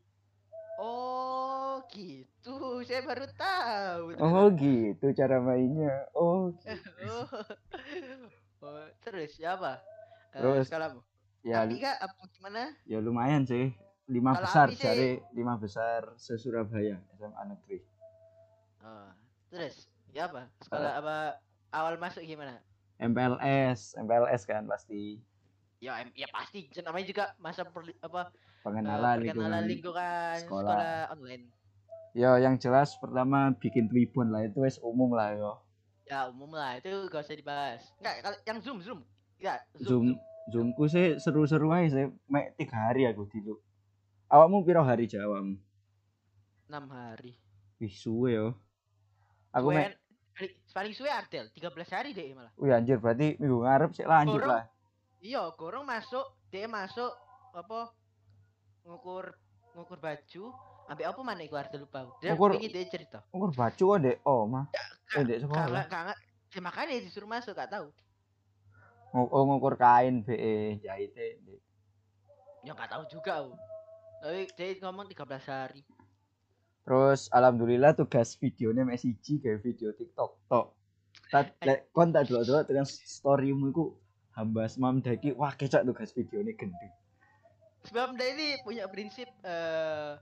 Oh, 0.79 1.83
gitu. 1.91 2.81
Saya 2.81 3.03
baru 3.03 3.27
tahu. 3.35 4.15
Oh 4.17 4.47
gitu 4.51 5.05
cara 5.13 5.37
mainnya. 5.37 6.07
Oh 6.15 6.49
Oh. 7.05 7.27
oh, 8.63 8.85
terus 9.03 9.35
ya 9.37 9.53
apa? 9.53 9.83
Eh, 10.31 10.39
Terus, 10.39 10.65
sekolahmu. 10.65 11.01
ya 11.43 11.63
Api 11.63 11.77
kah? 11.77 11.95
Apa 11.99 12.21
gimana? 12.31 12.73
ya 12.85 12.97
lumayan 12.99 13.43
sih. 13.43 13.73
Lima 14.09 14.33
Kalau 14.33 14.45
besar 14.49 14.67
dari 14.73 15.21
lima 15.37 15.53
besar 15.61 16.15
se 16.17 16.33
Surabaya 16.35 16.97
SMA 17.13 17.43
negeri. 17.45 17.77
Oh, 18.81 19.11
terus 19.51 19.85
ya 20.09 20.25
apa? 20.25 20.49
Sekolah 20.63 20.91
apa 20.97 21.17
awal 21.69 21.95
masuk 21.95 22.21
gimana? 22.21 22.59
MPLS, 22.97 23.95
MPLS 23.95 24.43
kan 24.43 24.65
pasti 24.65 25.21
Ya, 25.79 25.95
ya 26.11 26.27
pasti 26.27 26.67
namanya 26.77 27.07
juga 27.07 27.25
masa 27.39 27.63
perli- 27.63 27.95
apa 27.97 28.35
pengenalan 28.61 29.23
perkenalan 29.23 29.63
lingkungan. 29.63 29.63
lingkungan 29.63 30.37
sekolah. 30.43 30.75
sekolah. 30.75 30.99
online. 31.15 31.45
Yo 32.11 32.35
yang 32.35 32.59
jelas 32.59 32.99
pertama 32.99 33.55
bikin 33.55 33.87
tribun 33.87 34.27
lah 34.27 34.43
itu 34.43 34.59
wes 34.59 34.75
umum 34.79 35.07
lah 35.09 35.31
yo. 35.31 35.55
Ya 36.03 36.27
umum 36.27 36.51
lah 36.51 36.75
itu 36.75 36.91
gak 37.07 37.23
usah 37.23 37.31
dibahas. 37.33 37.81
Enggak, 37.95 38.15
kalau 38.19 38.37
yang 38.43 38.59
zoom 38.59 38.79
zoom. 38.81 38.99
Ya, 39.39 39.55
Zoom 39.79 40.19
Zoomku 40.49 40.89
sih 40.89 41.15
seru-seru 41.15 41.69
aja 41.69 41.87
sih. 41.87 42.05
Mek 42.27 42.57
tiga 42.57 42.89
hari 42.89 43.07
aku 43.07 43.23
dulu. 43.23 43.61
Awakmu 44.27 44.65
piro 44.65 44.81
hari 44.81 45.07
Jawamu? 45.07 45.55
6 46.67 46.75
hari. 46.89 47.37
Wih 47.79 47.93
suwe 47.93 48.35
yo. 48.35 48.47
Aku 49.53 49.71
mek 49.71 49.95
paling, 50.39 50.53
paling 50.71 50.93
suwe 50.95 51.07
Ardel 51.07 51.51
13 51.51 51.67
hari 51.91 52.09
deh 52.11 52.31
malah 52.31 52.51
Wih 52.55 52.71
anjir 52.71 52.95
berarti 52.95 53.35
minggu 53.35 53.59
ngarep 53.59 53.91
sih 53.91 54.05
lanjut 54.05 54.39
Gorong. 54.39 54.49
lah. 54.49 54.63
iya 55.19 55.43
gorong 55.51 55.83
masuk 55.83 56.23
dia 56.47 56.65
masuk 56.65 57.11
apa 57.51 57.91
ngukur 58.81 59.35
ngukur 59.73 59.99
baju 59.99 60.43
ambil 60.87 61.05
apa 61.05 61.19
mana 61.21 61.41
iku 61.41 61.53
Ardel 61.53 61.83
lupa 61.83 62.07
dia 62.17 62.31
Ngukur- 62.31 62.55
pengen 62.55 62.71
dia 62.71 62.87
cerita 62.87 63.19
Ukur 63.29 63.51
baju 63.51 63.83
kok 63.85 63.99
dek 63.99 64.17
oh 64.23 64.43
mah. 64.45 64.65
Eh 65.11 65.21
dek 65.21 65.41
sekolah. 65.41 65.65
Kagak, 65.83 65.87
kagak. 65.89 66.17
Ya 66.49 66.59
makanya 66.59 66.97
disuruh 66.97 67.25
masuk, 67.25 67.53
gak 67.53 67.69
tahu. 67.69 67.89
Oh 69.11 69.41
ngukur 69.43 69.73
kain 69.75 70.21
BE 70.21 70.77
jahit 70.79 71.13
Dek. 71.13 71.41
Ya 72.61 72.73
gak 72.73 72.89
tahu 72.89 73.05
juga. 73.07 73.45
Tapi 74.19 74.49
dia 74.51 74.77
ngomong 74.79 75.05
13 75.05 75.17
hari. 75.45 75.81
Terus 76.83 77.29
alhamdulillah 77.33 77.93
tugas 77.93 78.35
videonya 78.39 78.85
mek 78.85 78.99
siji 78.99 79.39
kayak 79.39 79.61
video 79.61 79.93
TikTok 79.93 80.31
tok. 80.49 80.73
Tak 81.29 81.53
lek 81.61 81.93
kon 81.93 82.09
tak 82.09 82.29
delok-delok 82.29 82.65
dengan 82.65 82.85
storymu 82.89 83.69
iku 83.69 83.93
hamba 84.33 84.65
semam 84.65 85.03
daki 85.03 85.37
wah 85.37 85.53
kecak 85.53 85.85
tugas 85.85 86.09
videonya 86.15 86.55
gendeng. 86.57 86.93
Sebab 87.87 88.17
dia 88.17 88.33
ini 88.35 88.47
punya 88.65 88.89
prinsip 88.89 89.29
eh 89.45 90.17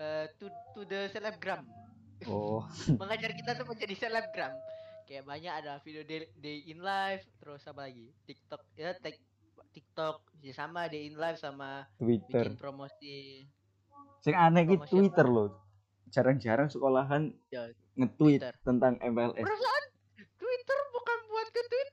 eh, 0.00 0.26
to, 0.38 0.46
to 0.76 0.84
the 0.88 1.08
selebgram. 1.12 1.64
Oh, 2.24 2.64
Mengajar 3.00 3.36
kita 3.36 3.52
tuh 3.56 3.68
menjadi 3.68 3.94
selebgram. 4.08 4.54
Kayak 5.06 5.28
banyak 5.28 5.52
ada 5.52 5.78
video 5.84 6.02
day, 6.02 6.26
day 6.40 6.66
in 6.66 6.82
live, 6.82 7.22
terus 7.38 7.62
apa 7.68 7.86
lagi? 7.86 8.10
TikTok 8.26 8.62
ya 8.74 8.90
tek, 8.96 9.20
TikTok 9.70 10.24
ya 10.40 10.52
sama 10.56 10.88
day 10.88 11.06
in 11.06 11.14
live 11.20 11.38
sama 11.38 11.84
Twitter. 12.00 12.56
bikin 12.56 12.58
promosi 12.58 13.44
Sing 14.24 14.34
aneh 14.34 14.66
Promosi 14.66 14.90
Twitter 14.90 15.26
loh. 15.28 15.65
Jarang-jarang 16.08 16.68
sekolahan 16.68 17.34
Ya, 17.48 17.70
nge-tweet 17.94 18.40
Twitter. 18.40 18.54
tentang 18.62 18.96
MLS. 19.00 19.38
Perasaan 19.38 19.84
Twitter 20.36 20.78
bukan 20.90 21.18
buat 21.26 21.48
ke 21.48 21.60
tweet. 21.62 21.88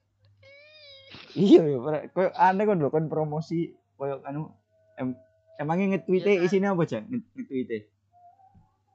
Iya 1.34 1.62
ya, 1.66 1.78
pra- 1.80 2.06
koyo 2.08 2.30
aneh 2.32 2.64
kon 2.64 2.78
lho 2.78 2.90
kon 2.90 3.08
promosi 3.08 3.60
koyo 3.96 4.22
anu 4.24 4.54
em, 4.96 5.18
emangnya 5.58 5.98
nge-tweet 5.98 6.22
Iya, 6.22 6.34
kan? 6.36 6.46
isinya 6.46 6.70
apa 6.72 6.84
aja? 6.84 7.00
Nge-tweet 7.02 7.90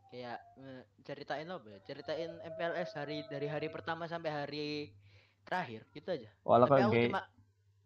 kayak 0.09 0.41
ceritain 1.05 1.45
apa 1.45 1.69
ya 1.69 1.79
ceritain 1.85 2.33
MPLS 2.43 2.97
hari 2.97 3.21
dari 3.27 3.45
hari 3.45 3.69
pertama 3.69 4.05
sampai 4.05 4.31
hari 4.31 4.67
terakhir 5.45 5.85
gitu 5.91 6.09
aja 6.11 6.29
Walah 6.43 6.65
tapi 6.65 6.73
koyo 6.75 6.85
aku 6.85 6.93
kayak 6.95 7.09
cuma 7.09 7.23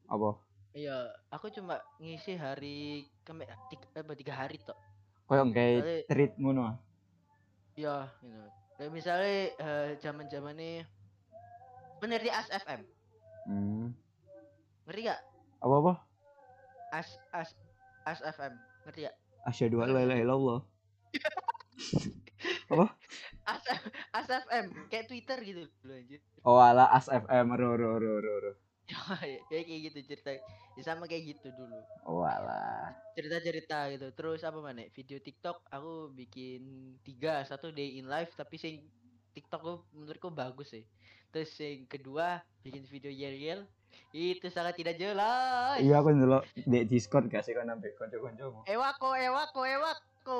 apa? 0.06 0.28
iya 0.72 0.98
aku 1.28 1.46
cuma 1.50 1.74
ngisi 1.98 2.34
hari 2.34 2.78
keme 3.22 3.42
tiga, 3.68 3.86
apa, 3.96 4.12
tiga 4.14 4.34
hari 4.34 4.56
tok 4.58 4.78
Koyo 5.22 5.48
kayak 5.48 6.06
tweet 6.06 6.32
ngono. 6.36 6.78
Iya 7.76 8.08
gitu. 8.20 8.42
Kayak 8.76 8.92
misalnya 8.92 9.36
eh, 9.56 9.88
zaman 10.00 10.26
zaman 10.32 10.56
ini 10.58 10.82
bener 12.02 12.20
di 12.20 12.30
As 12.32 12.48
FM 12.50 12.82
Hmm. 13.42 13.90
ngerti 14.86 15.10
gak 15.10 15.18
Apa 15.58 15.74
apa? 15.82 15.92
As 16.94 17.08
As 17.34 17.50
As 18.06 18.22
FM 18.22 18.54
ngerti 18.86 19.10
gak 19.10 19.16
Asyhadu 19.42 19.82
an 19.82 19.90
la 19.90 20.00
ilaha 20.06 20.22
illallah. 20.22 20.60
As, 23.42 23.62
As 24.14 24.28
FM 24.30 24.86
kayak 24.86 25.10
Twitter 25.10 25.38
gitu 25.42 25.66
loh 25.82 25.96
anjir. 25.98 26.20
Oh 26.46 26.58
ala 26.62 26.86
ro 27.58 27.74
ro 27.74 27.98
ro 27.98 28.14
ro 28.22 28.34
ro. 28.38 28.52
Ya 28.90 29.60
kayak 29.62 29.80
gitu 29.90 29.98
cerita 30.04 30.30
ya, 30.34 30.82
sama 30.82 31.06
kayak 31.06 31.36
gitu 31.36 31.48
dulu. 31.54 31.78
Oh 32.04 32.26
ala. 32.26 32.92
cerita-cerita 33.14 33.92
gitu 33.92 34.08
terus 34.16 34.40
apa 34.42 34.58
mana 34.58 34.88
video 34.92 35.20
TikTok 35.20 35.68
aku 35.68 36.10
bikin 36.16 36.94
tiga 37.04 37.44
satu 37.44 37.70
day 37.70 38.00
in 38.00 38.08
life 38.08 38.32
tapi 38.34 38.56
sing 38.56 38.82
TikTok 39.32 39.60
gue 39.64 39.76
menurutku 39.96 40.28
bagus 40.28 40.76
sih. 40.76 40.84
Terus 41.32 41.52
yang 41.56 41.88
kedua 41.88 42.44
bikin 42.60 42.84
video 42.84 43.08
yel-yel 43.08 43.64
itu 44.12 44.48
sangat 44.52 44.76
tidak 44.76 45.00
jelas. 45.00 45.80
Iya 45.80 46.00
aku 46.04 46.12
ndelok 46.12 46.44
di 46.68 46.84
Discord 46.84 47.32
gak 47.32 47.44
sih 47.44 47.56
kon 47.56 47.68
sampe 47.68 47.96
kanca-kancamu. 47.96 48.68
ewako 48.68 49.16
ewako 49.16 49.60
ewako. 49.64 50.38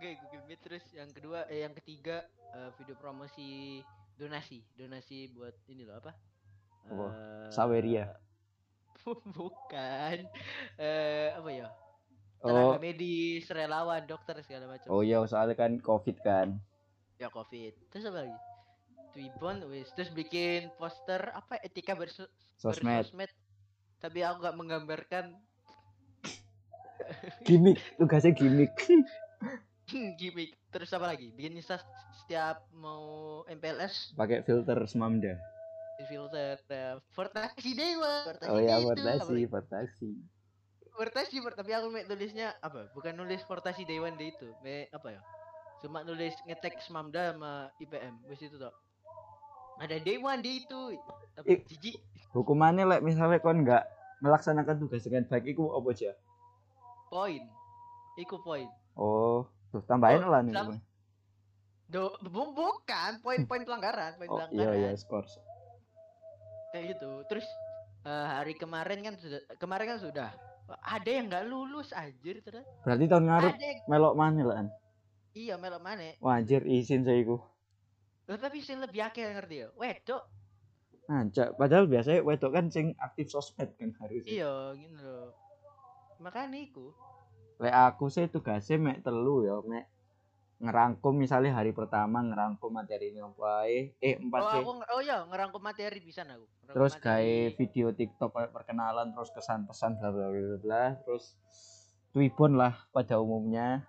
Gak 0.00 0.12
Google 0.20 0.44
Meet 0.48 0.60
terus 0.60 0.84
yang 0.92 1.08
kedua 1.12 1.48
eh 1.48 1.64
yang 1.64 1.72
ketiga 1.72 2.28
eh, 2.52 2.70
video 2.76 2.96
promosi 3.00 3.80
donasi 4.20 4.60
donasi 4.76 5.32
buat 5.32 5.56
ini 5.72 5.88
loh 5.88 5.96
apa 5.96 6.12
Apa? 6.90 7.06
Eh, 7.10 7.46
Saweria. 7.52 8.06
bukan. 9.36 10.16
Eh 10.78 11.28
apa 11.34 11.50
ya? 11.50 11.68
Oh, 12.42 12.50
tenaga 12.50 12.78
medis 12.82 13.46
relawan 13.50 14.02
dokter 14.06 14.34
segala 14.42 14.74
macam. 14.74 14.90
Oh 14.90 15.02
iya 15.06 15.22
soalnya 15.26 15.54
kan 15.54 15.78
Covid 15.78 16.18
kan. 16.22 16.58
ya 17.22 17.30
covid. 17.30 17.70
Terus 17.94 18.10
apa 18.10 18.26
lagi? 18.26 18.38
Twibbon 19.14 19.62
wis. 19.70 19.90
Terus 19.94 20.10
bikin 20.10 20.74
poster 20.74 21.30
apa? 21.30 21.60
Etika 21.62 21.94
berso 21.94 22.26
Sosmed. 22.58 23.06
bersosmed. 23.06 23.30
Tapi 24.02 24.26
aku 24.26 24.42
gak 24.42 24.58
menggambarkan. 24.58 25.24
Gimik, 27.46 27.78
tugasnya 27.98 28.34
gimik. 28.34 28.74
gimmick. 30.18 30.56
Terus 30.72 30.90
apa 30.96 31.12
lagi? 31.12 31.30
Bikin 31.34 31.58
insta 31.58 31.78
setiap 32.22 32.64
mau 32.72 33.42
MPLS 33.46 34.16
Pakai 34.16 34.40
filter 34.42 34.78
semamda. 34.88 35.36
Di 36.02 36.10
filter 36.10 36.58
uh, 36.66 36.98
Fortasi 37.14 37.70
Dewa 37.78 38.26
Fortasi 38.26 38.50
Oh 38.50 38.58
iya, 38.58 38.74
itu, 38.82 38.90
portasi, 38.90 39.38
lagi? 39.38 39.46
portasi. 39.46 40.10
Fortasi 40.92 41.36
Fort- 41.40 41.54
tapi 41.56 41.70
aku 41.72 41.88
mek 41.94 42.04
tulisnya 42.10 42.52
apa? 42.58 42.90
Bukan 42.92 43.14
nulis 43.14 43.40
Fortasi 43.46 43.86
Dewan 43.86 44.18
Day 44.18 44.34
itu. 44.34 44.50
Me 44.66 44.90
apa 44.90 45.14
ya? 45.14 45.20
Cuma 45.80 46.02
nulis 46.02 46.34
ngetek 46.42 46.82
Smamda 46.82 47.32
sama 47.32 47.70
IPM 47.78 48.14
wis 48.26 48.42
itu 48.42 48.58
tok 48.58 48.74
ada 49.78 49.96
Dewan 50.02 50.42
Day 50.42 50.62
itu. 50.62 50.98
Tapi 51.38 51.46
Ik- 51.48 51.64
jijik. 51.70 51.96
Hukumannya 52.34 52.84
lek 52.88 53.00
misalnya 53.06 53.38
kon 53.38 53.62
nggak 53.62 53.84
melaksanakan 54.22 54.76
tugas 54.82 55.02
dengan 55.06 55.22
baik 55.30 55.54
iku 55.54 55.70
apa 55.78 55.88
aja? 55.94 56.10
poin. 57.12 57.42
Iku 58.16 58.36
poin. 58.42 58.68
Oh, 58.96 59.44
tuh 59.72 59.80
tambahin 59.84 60.24
Oh, 60.24 60.32
lah 60.32 60.40
nih. 60.44 60.52
do 61.92 62.08
bu- 62.24 62.52
bukan. 62.56 63.20
Poin-poin 63.20 63.62
pelanggaran 63.68 64.16
poin 64.16 64.28
Oh 64.32 64.40
iya 64.48 64.48
pelanggaran 64.48 64.80
iya 64.80 64.90
skor. 64.96 65.24
Kayak 66.72 66.96
gitu. 66.96 67.10
Terus 67.28 67.46
eh, 68.08 68.26
hari 68.26 68.56
kemarin 68.56 69.04
kan 69.04 69.14
sudah 69.20 69.40
kemarin 69.60 69.96
kan 69.96 70.00
sudah. 70.00 70.30
Ada 70.72 71.10
yang 71.10 71.26
nggak 71.28 71.44
lulus 71.46 71.92
anjir 71.92 72.40
terus. 72.40 72.64
Berarti 72.82 73.04
tahun 73.04 73.24
ngarep 73.28 73.54
yang 73.60 73.78
melok 73.86 74.14
mana 74.16 74.42
lah? 74.42 74.58
iya 75.32 75.56
melok 75.56 75.80
mana 75.80 76.12
Wah 76.20 76.40
anjir 76.40 76.64
izin 76.64 77.04
saya 77.04 77.20
iku. 77.20 77.40
Lah, 78.28 78.38
tapi 78.40 78.60
sing 78.64 78.80
lebih 78.80 79.04
akeh 79.04 79.22
ngerti 79.22 79.64
ya 79.64 79.68
wedok. 79.76 80.22
Ngancak, 81.12 81.58
padahal 81.60 81.84
biasanya 81.90 82.24
wedok 82.24 82.50
kan 82.56 82.66
sing 82.72 82.96
aktif 82.96 83.28
sosmed 83.28 83.74
kan 83.76 83.90
harusnya. 84.00 84.28
iya 84.32 84.52
gitu 84.78 84.96
loh 85.02 85.42
makanya 86.22 86.58
iku. 86.62 86.94
Lek 87.58 87.74
aku 87.74 88.06
sih 88.08 88.30
tugasnya 88.30 88.78
mek 88.78 88.98
telu 89.02 89.42
ya, 89.44 89.58
mek 89.66 89.90
ngerangkum 90.62 91.18
misalnya 91.18 91.58
hari 91.58 91.74
pertama 91.74 92.22
ngerangkum 92.22 92.70
materi 92.70 93.10
ini 93.10 93.18
apa 93.18 93.66
eh 93.66 94.14
empat 94.14 94.40
oh 94.46 94.50
aku 94.62 94.72
oh 94.94 95.00
iya 95.02 95.26
ngerangkum 95.26 95.58
materi 95.58 95.98
bisa 95.98 96.22
aku. 96.22 96.46
Ngerangkum 96.46 96.74
terus 96.78 96.94
kayak 97.02 97.58
video 97.58 97.90
TikTok 97.90 98.30
perkenalan 98.54 99.10
terus 99.10 99.34
kesan 99.34 99.66
pesan 99.66 99.98
bla 99.98 100.14
bla 100.14 100.30
bla 100.30 100.58
bla, 100.62 100.84
terus 101.02 101.34
Twibbon 102.14 102.54
lah 102.54 102.78
pada 102.94 103.18
umumnya. 103.18 103.82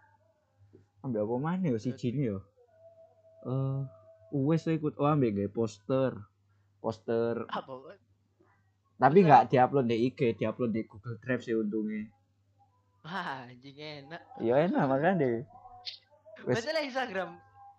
Ambil 1.05 1.29
apa 1.29 1.35
mana 1.37 1.67
ya 1.69 1.77
si 1.77 1.93
Jini 1.93 2.31
ya 2.31 2.41
eh 3.43 3.79
wes 4.33 4.65
saya 4.65 4.81
ikut 4.81 4.97
oh 4.97 5.05
ambil 5.05 5.29
gak 5.29 5.53
poster. 5.53 6.17
Poster. 6.81 7.45
Apa 7.53 8.01
tapi 8.97 9.19
nggak 9.25 9.51
diupload 9.51 9.85
di 9.89 10.09
IG 10.09 10.39
diupload 10.39 10.71
di 10.71 10.81
Google 10.87 11.19
Drive 11.21 11.43
sih 11.43 11.53
untungnya. 11.53 12.07
Wah 13.03 13.45
anjing 13.45 13.77
enak. 13.77 14.21
Ya 14.39 14.63
enak 14.63 14.83
makanya. 14.89 15.21
deh 15.21 15.62
Wes- 16.45 16.59
Betul 16.59 16.77
Instagram. 16.81 17.29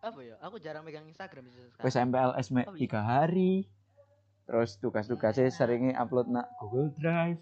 Apa 0.00 0.21
ya? 0.21 0.37
Aku 0.38 0.56
jarang 0.59 0.83
megang 0.83 1.04
Instagram 1.04 1.49
wes 1.80 1.94
MPLS 1.94 2.49
mek 2.50 2.66
Oh, 2.66 2.73
iya. 2.73 2.80
tiga 2.80 3.00
hari. 3.00 3.64
Terus 4.44 4.76
tugas-tugasnya 4.76 5.49
Enak. 5.49 5.56
seringnya 5.56 5.94
upload 5.97 6.28
nak 6.28 6.52
Google 6.59 6.92
Drive. 6.94 7.40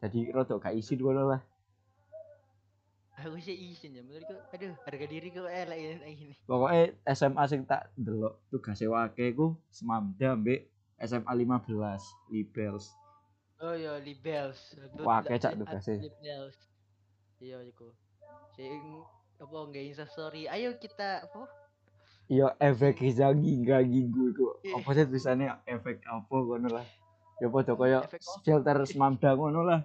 Jadi 0.00 0.30
rodok 0.30 0.58
gak 0.60 0.74
isi 0.74 0.94
dulu 0.94 1.30
lah. 1.30 1.38
Aku 3.16 3.36
sih 3.36 3.52
izin 3.52 3.94
ya. 3.94 4.02
Menurutku 4.02 4.32
aduh 4.32 4.72
harga 4.80 5.06
diri 5.06 5.28
kok 5.28 5.44
elek 5.44 5.78
ya 5.78 5.92
kayak 5.98 6.16
gini 6.16 6.34
pokoknya 6.42 6.82
SMA 7.06 7.44
sing 7.44 7.62
tak 7.62 7.92
delok 7.94 8.40
tugas 8.48 8.80
wake 8.80 9.36
ku 9.36 9.60
semamda 9.68 10.32
mbek 10.34 10.66
SMA 10.98 11.28
15 11.28 11.68
Libels. 12.28 12.88
Oh 13.60 13.76
iya 13.76 14.00
libels. 14.00 14.72
Kecak 15.28 15.52
li- 15.52 15.60
tugasnya. 15.60 16.00
libels. 16.00 16.56
Iya 17.38 17.60
iku. 17.62 17.92
Sing 18.50 19.04
apa 19.40 19.56
nggak 19.66 19.84
insta 19.88 20.04
story 20.04 20.44
ayo 20.46 20.76
kita 20.76 21.24
apa 21.24 21.48
iya 22.28 22.52
efek 22.60 23.00
Hizagi 23.00 23.64
gak 23.64 23.88
ginggu 23.88 24.30
iku 24.30 24.46
Iya. 24.62 24.76
apa 24.78 24.88
sih 24.92 25.04
tulisannya 25.08 25.48
efek 25.66 26.04
apa 26.04 26.30
ngono 26.30 26.68
lah 26.70 26.86
ya 27.40 27.48
padha 27.48 27.72
apa? 27.72 28.04
filter 28.44 28.76
semamda 28.84 29.32
ngono 29.32 29.64
lah 29.64 29.80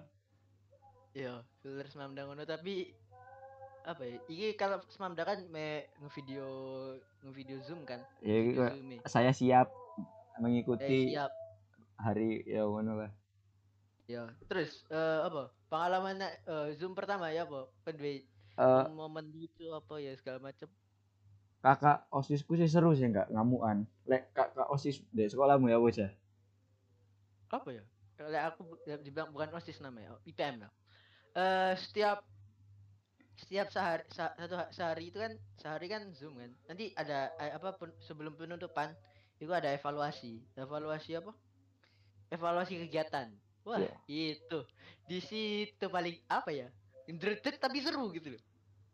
iya 1.10 1.40
filter 1.64 1.88
semam 1.88 2.12
ngono 2.12 2.44
tapi 2.44 2.92
apa 3.86 4.02
ya? 4.02 4.18
Iki 4.26 4.58
kalau 4.58 4.82
semamda 4.90 5.22
kan 5.22 5.46
me 5.46 5.86
ngevideo 6.02 6.50
ngevideo 7.22 7.62
zoom 7.62 7.86
kan. 7.86 8.02
Ya 8.18 8.42
zoom 8.50 8.90
nih. 8.90 8.98
saya 9.06 9.30
siap 9.30 9.70
Eh, 9.70 10.42
mengikuti 10.42 11.14
siap. 11.14 11.30
hari 11.96 12.42
ya 12.44 12.66
ngono 12.66 12.98
lah. 12.98 13.10
Ya. 14.04 14.26
Terus 14.50 14.82
eh, 14.90 15.20
apa? 15.22 15.54
Pengalaman 15.70 16.18
eh, 16.18 16.68
zoom 16.74 16.98
pertama 16.98 17.30
ya 17.30 17.46
apa? 17.46 17.70
Pendwe 17.86 18.26
Eh 18.58 18.86
momen 18.98 19.26
itu 19.46 19.64
apa 19.78 19.94
ya 20.04 20.12
segala 20.18 20.38
macam. 20.48 20.68
kakak 21.64 21.98
osisku 22.18 22.52
sih 22.60 22.68
seru 22.74 22.90
sih 22.98 23.06
enggak 23.10 23.28
ngamuan. 23.34 23.78
Lek 24.10 24.22
kakak 24.36 24.68
osis 24.74 24.96
di 25.16 25.24
sekolahmu 25.32 25.66
ya 25.72 25.78
bocah. 25.84 26.10
Apa 27.50 27.68
ya? 27.74 27.84
Kalau 28.16 28.32
aku 28.48 28.62
ya, 28.88 28.96
dibilang 28.96 29.28
bukan 29.34 29.52
OSIS 29.52 29.78
namanya, 29.84 30.16
oh, 30.16 30.20
IPM 30.24 30.56
lah. 30.64 30.72
Eh 31.36 31.74
setiap 31.76 32.18
setiap 33.42 33.68
sehari 33.74 34.02
sa- 34.16 34.34
satu 34.40 34.54
ha- 34.60 34.72
sehari 34.78 35.04
itu 35.12 35.18
kan 35.24 35.32
sehari 35.62 35.86
kan 35.92 36.02
zoom 36.18 36.34
kan. 36.40 36.50
Nanti 36.68 36.84
ada 37.02 37.18
eh, 37.44 37.52
apa 37.58 37.68
pen- 37.80 37.96
sebelum 38.08 38.32
penutupan 38.40 38.88
itu 39.42 39.52
ada 39.58 39.68
evaluasi. 39.78 40.32
Evaluasi 40.56 41.10
apa? 41.20 41.32
Evaluasi 42.36 42.74
kegiatan. 42.82 43.28
Wah, 43.66 43.82
Iya. 43.82 43.92
itu. 44.06 44.58
Di 45.10 45.18
situ 45.28 45.86
paling 45.96 46.16
apa 46.30 46.50
ya? 46.54 46.68
Greget 47.06 47.62
tapi 47.62 47.78
seru 47.80 48.10
gitu 48.10 48.34
loh. 48.34 48.42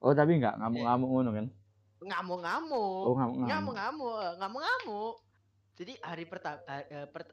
Oh 0.05 0.13
tapi 0.13 0.37
enggak 0.37 0.61
ngamuk-ngamuk 0.61 1.09
ngono 1.09 1.31
kan? 1.33 1.47
Ngamuk-ngamuk. 2.03 3.03
Oh 3.09 3.15
ngamuk-ngamuk. 3.17 3.49
ngamuk-ngamuk 3.49 4.17
ngamuk-ngamuk 4.39 5.15
jadi 5.77 5.93
hari 6.05 6.25
pertama 6.29 6.61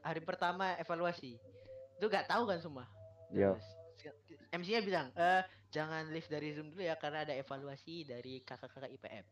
hari 0.00 0.20
pertama 0.24 0.64
evaluasi 0.80 1.36
itu 2.00 2.06
gak 2.08 2.28
tahu 2.28 2.48
kan 2.48 2.58
semua 2.60 2.84
Iya. 3.30 3.54
MC-nya 4.50 4.82
bilang 4.82 5.06
eh 5.14 5.44
jangan 5.70 6.08
live 6.10 6.26
dari 6.26 6.50
zoom 6.56 6.72
dulu 6.72 6.82
ya 6.82 6.98
karena 6.98 7.22
ada 7.22 7.36
evaluasi 7.36 8.08
dari 8.08 8.42
kakak-kakak 8.42 8.90
IPM 8.96 9.26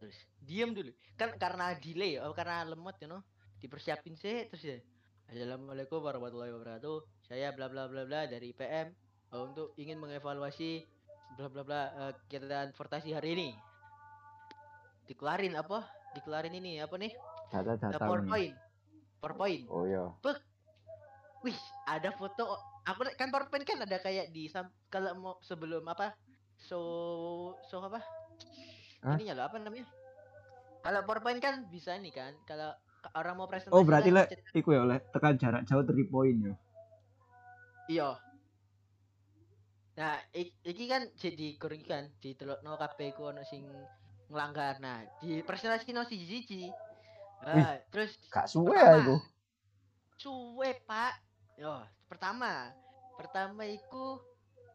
terus 0.00 0.16
diem 0.40 0.72
dulu 0.72 0.90
kan 1.14 1.36
karena 1.36 1.76
delay 1.76 2.16
oh 2.18 2.32
karena 2.32 2.64
lemot 2.66 2.96
you 2.98 3.06
know 3.06 3.20
dipersiapin 3.60 4.16
sih 4.16 4.48
terus 4.48 4.64
ya 4.64 4.78
Assalamualaikum 5.30 6.02
warahmatullahi 6.02 6.50
wabarakatuh 6.50 7.30
saya 7.30 7.54
bla 7.54 7.70
bla 7.70 7.86
bla 7.86 8.02
bla 8.08 8.26
dari 8.26 8.50
IPM 8.50 8.90
eh, 9.30 9.40
untuk 9.40 9.72
ingin 9.76 9.98
mengevaluasi 9.98 10.84
bla 11.38 11.46
bla 11.46 11.62
bla 11.62 11.82
eh, 11.88 12.12
kegiatan 12.26 12.74
portasi 12.74 13.14
hari 13.14 13.34
ini. 13.34 13.48
Dikelarin 15.06 15.58
apa? 15.58 15.86
Dikelarin 16.14 16.54
ini 16.54 16.78
apa 16.78 16.94
nih? 16.94 17.10
Eh, 17.10 17.50
Data-data. 17.50 17.98
ngono. 17.98 18.06
PowerPoint. 18.06 18.54
PowerPoint. 19.18 19.62
Oh 19.70 19.84
iya. 19.86 20.04
wih 21.40 21.56
ada 21.88 22.12
foto. 22.12 22.44
Aku 22.84 23.00
kan 23.16 23.32
PowerPoint 23.32 23.64
kan 23.64 23.80
ada 23.80 23.96
kayak 23.96 24.28
di 24.30 24.46
kalau 24.92 25.10
mau 25.16 25.34
sebelum 25.40 25.82
apa? 25.88 26.12
So 26.60 26.78
so 27.64 27.80
apa? 27.80 28.04
Hah? 29.00 29.16
ininya 29.16 29.40
loh 29.40 29.44
apa 29.48 29.56
namanya? 29.56 29.88
Kalau 30.80 31.00
PowerPoint 31.04 31.40
kan 31.40 31.64
bisa 31.68 31.96
nih 31.96 32.12
kan 32.12 32.32
kalau 32.44 32.70
ka- 33.00 33.12
orang 33.16 33.34
mau 33.36 33.48
presentasi 33.48 33.72
Oh 33.72 33.80
berarti 33.84 34.12
kan 34.12 34.16
lek 34.20 34.28
iku 34.52 34.76
ya 34.76 34.84
oleh 34.84 35.00
tekan 35.08 35.40
jarak 35.40 35.64
jauh 35.64 35.80
3 35.80 36.04
poin 36.06 36.36
yo. 36.36 36.54
iya 37.88 38.14
nah 40.00 40.16
iki 40.32 40.88
kan 40.88 41.04
jadi 41.12 41.60
kurang 41.60 41.84
kan 41.84 42.08
di 42.16 42.32
telok 42.32 42.64
no 42.64 42.80
kabeh 42.80 43.12
ku 43.12 43.28
ono 43.28 43.44
sing 43.44 43.68
ngelanggar 44.32 44.80
nah 44.80 45.04
di 45.20 45.44
presentasi 45.44 45.92
no 45.92 46.08
siji 46.08 46.24
siji 46.40 46.62
Ah, 47.40 47.80
terus 47.88 48.20
Gak 48.28 48.52
suwe 48.52 48.76
aku. 48.76 49.16
Suwe 50.20 50.76
pak 50.84 51.16
Yo 51.56 51.72
pertama 52.04 52.68
Pertama 53.16 53.64
iku 53.64 54.20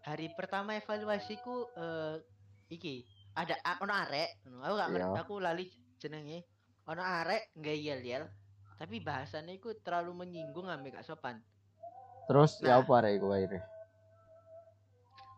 Hari 0.01 0.33
pertama 0.33 0.73
evaluasiku 0.73 1.69
eh 1.77 2.17
Iki 2.65 3.05
Ada 3.37 3.61
ono 3.85 3.93
arek. 3.93 4.41
Aku 4.65 4.73
gak 4.81 4.89
ngerti 4.89 5.05
Iya. 5.13 5.21
Aku 5.21 5.33
lali 5.37 5.65
jenenge 6.01 6.41
Ono 6.89 7.05
arek 7.05 7.53
nggak 7.53 7.77
yel 7.77 8.01
yel 8.01 8.25
Tapi 8.81 8.97
bahasannya 9.05 9.61
iku 9.61 9.77
terlalu 9.85 10.25
menyinggung 10.25 10.65
ambek 10.65 10.97
gak 10.97 11.05
sopan 11.05 11.37
Terus 12.25 12.65
ya 12.65 12.81
Nah. 12.81 12.81
apa 12.81 12.91
arek 12.97 13.21
iku 13.21 13.29
akhirnya? 13.29 13.61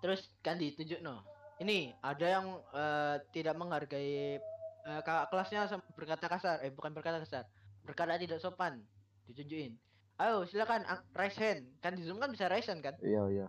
Terus 0.07 0.23
kan 0.39 0.55
ditunjuk 0.55 1.03
no. 1.03 1.19
Ini 1.59 1.91
ada 1.99 2.39
yang 2.39 2.63
eh, 2.71 3.19
tidak 3.35 3.59
menghargai 3.59 4.39
eh, 4.87 5.01
kakak 5.03 5.27
kelasnya 5.27 5.67
berkata 5.99 6.31
kasar. 6.31 6.63
Eh 6.63 6.71
bukan 6.71 6.95
berkata 6.95 7.19
kasar. 7.19 7.43
Berkata 7.83 8.15
tidak 8.15 8.39
sopan. 8.39 8.79
Ditunjukin. 9.27 9.75
Ayo 10.15 10.47
silakan 10.47 10.87
ang- 10.87 11.03
raise 11.11 11.35
hand. 11.35 11.67
Kan 11.83 11.99
di 11.99 12.07
zoom 12.07 12.23
kan 12.23 12.31
bisa 12.31 12.47
raise 12.47 12.71
hand 12.71 12.79
kan? 12.79 12.95
Iya 13.03 13.27
iya. 13.27 13.47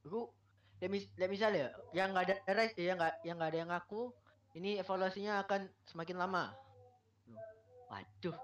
aku 0.00 0.32
ya, 0.80 0.88
mis 0.88 1.04
ya 1.20 1.28
misalnya 1.28 1.68
yang 1.92 2.16
nggak 2.16 2.24
ada 2.32 2.36
res 2.56 2.72
yang 2.80 2.96
nggak 2.96 3.20
yang 3.20 3.36
nggak 3.36 3.50
ada 3.52 3.58
yang 3.60 3.70
ngaku 3.76 4.02
ini 4.56 4.80
evaluasinya 4.80 5.44
akan 5.44 5.68
semakin 5.84 6.16
lama. 6.16 6.48
Waduh. 7.92 8.36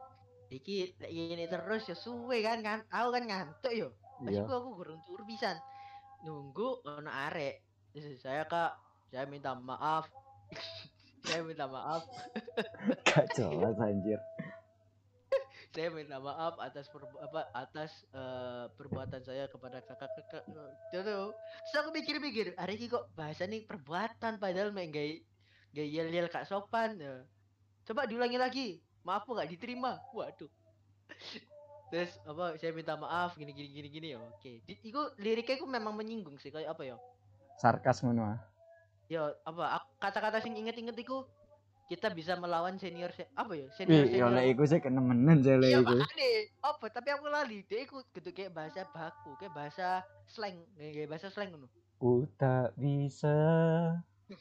Iki 0.52 0.92
gini 1.00 1.48
terus 1.48 1.88
ya 1.88 1.96
suwe 1.96 2.44
kan 2.44 2.60
kan 2.60 2.84
aku 2.92 3.08
kan 3.16 3.24
ngantuk 3.24 3.72
yo. 3.72 3.88
Pas 4.20 4.36
aku 4.36 4.76
gurung 4.76 5.00
turu 5.08 5.24
pisan 5.24 5.56
nunggu 6.26 6.82
ono 6.82 7.06
arek 7.06 7.62
saya 8.18 8.44
kak. 8.44 8.76
Saya 9.08 9.24
minta 9.24 9.54
maaf. 9.56 10.10
Saya 11.26 11.42
minta 11.42 11.66
maaf. 11.66 12.06
Gak 13.08 13.26
jelas 13.34 13.74
anjir. 13.82 14.20
saya 15.74 15.90
minta 15.90 16.22
maaf 16.22 16.54
atas 16.62 16.86
perbu- 16.88 17.18
apa 17.18 17.50
atas 17.50 18.06
eh, 18.14 18.70
perbuatan 18.78 19.20
saya 19.26 19.50
kepada 19.50 19.82
kakak-kakak 19.82 20.46
itu 20.46 21.00
terus 21.02 21.74
aku 21.76 21.90
mikir-mikir 21.92 22.54
hari 22.54 22.78
ini 22.78 22.86
kok 22.88 23.10
bahasa 23.12 23.44
nih 23.44 23.66
perbuatan 23.66 24.38
padahal 24.38 24.70
main 24.70 24.88
gay 24.88 25.20
gay 25.74 25.90
yel 25.90 26.08
yel 26.08 26.30
kak 26.30 26.46
sopan 26.46 26.96
ya. 26.96 27.26
coba 27.84 28.06
diulangi 28.06 28.38
lagi. 28.38 28.68
Maaf 29.02 29.26
nggak 29.26 29.50
diterima. 29.50 29.98
Waduh 30.14 30.48
terus 31.86 32.10
apa 32.22 32.58
saya 32.58 32.74
minta 32.74 32.94
maaf 32.94 33.34
gini 33.34 33.50
gini 33.50 33.68
gini 33.70 33.88
gini 33.88 34.06
ya 34.12 34.18
oke 34.18 34.52
Di- 34.66 34.80
itu 34.82 35.00
liriknya 35.16 35.54
itu 35.56 35.66
memang 35.66 35.94
menyinggung 35.94 36.34
sih 36.36 36.50
kayak 36.50 36.74
apa 36.74 36.82
ya 36.84 36.96
Sarkas 37.56 38.02
ngono 38.02 38.26
ah. 38.26 38.38
ya 39.06 39.30
apa 39.42 39.78
ak- 39.78 39.92
kata-kata 40.02 40.42
sing 40.42 40.58
inget-inget 40.58 40.98
itu 40.98 41.22
kita 41.86 42.10
bisa 42.10 42.34
melawan 42.34 42.74
senior 42.76 43.14
se- 43.14 43.30
apa 43.32 43.54
ya 43.54 43.70
senior 43.70 44.02
senior 44.04 44.34
lek 44.34 44.50
iku 44.50 44.66
sih 44.66 44.82
kenemenen 44.82 45.38
sih 45.40 45.54
lek 45.54 45.70
Iya 45.70 45.78
iku. 45.80 45.94
makanya 45.94 46.28
apa 46.66 46.84
tapi 46.90 47.08
aku 47.14 47.26
lali 47.30 47.58
dia 47.62 47.78
ikut 47.80 48.04
gitu 48.10 48.30
kayak 48.34 48.50
bahasa 48.50 48.82
baku 48.90 49.38
kayak 49.38 49.54
bahasa 49.54 50.02
slang 50.26 50.58
kayak 50.74 50.92
kayak 50.92 51.08
bahasa 51.08 51.30
slang 51.30 51.54
ngono 51.54 51.70
Ku 51.96 52.26
tak 52.36 52.74
bisa 52.76 53.32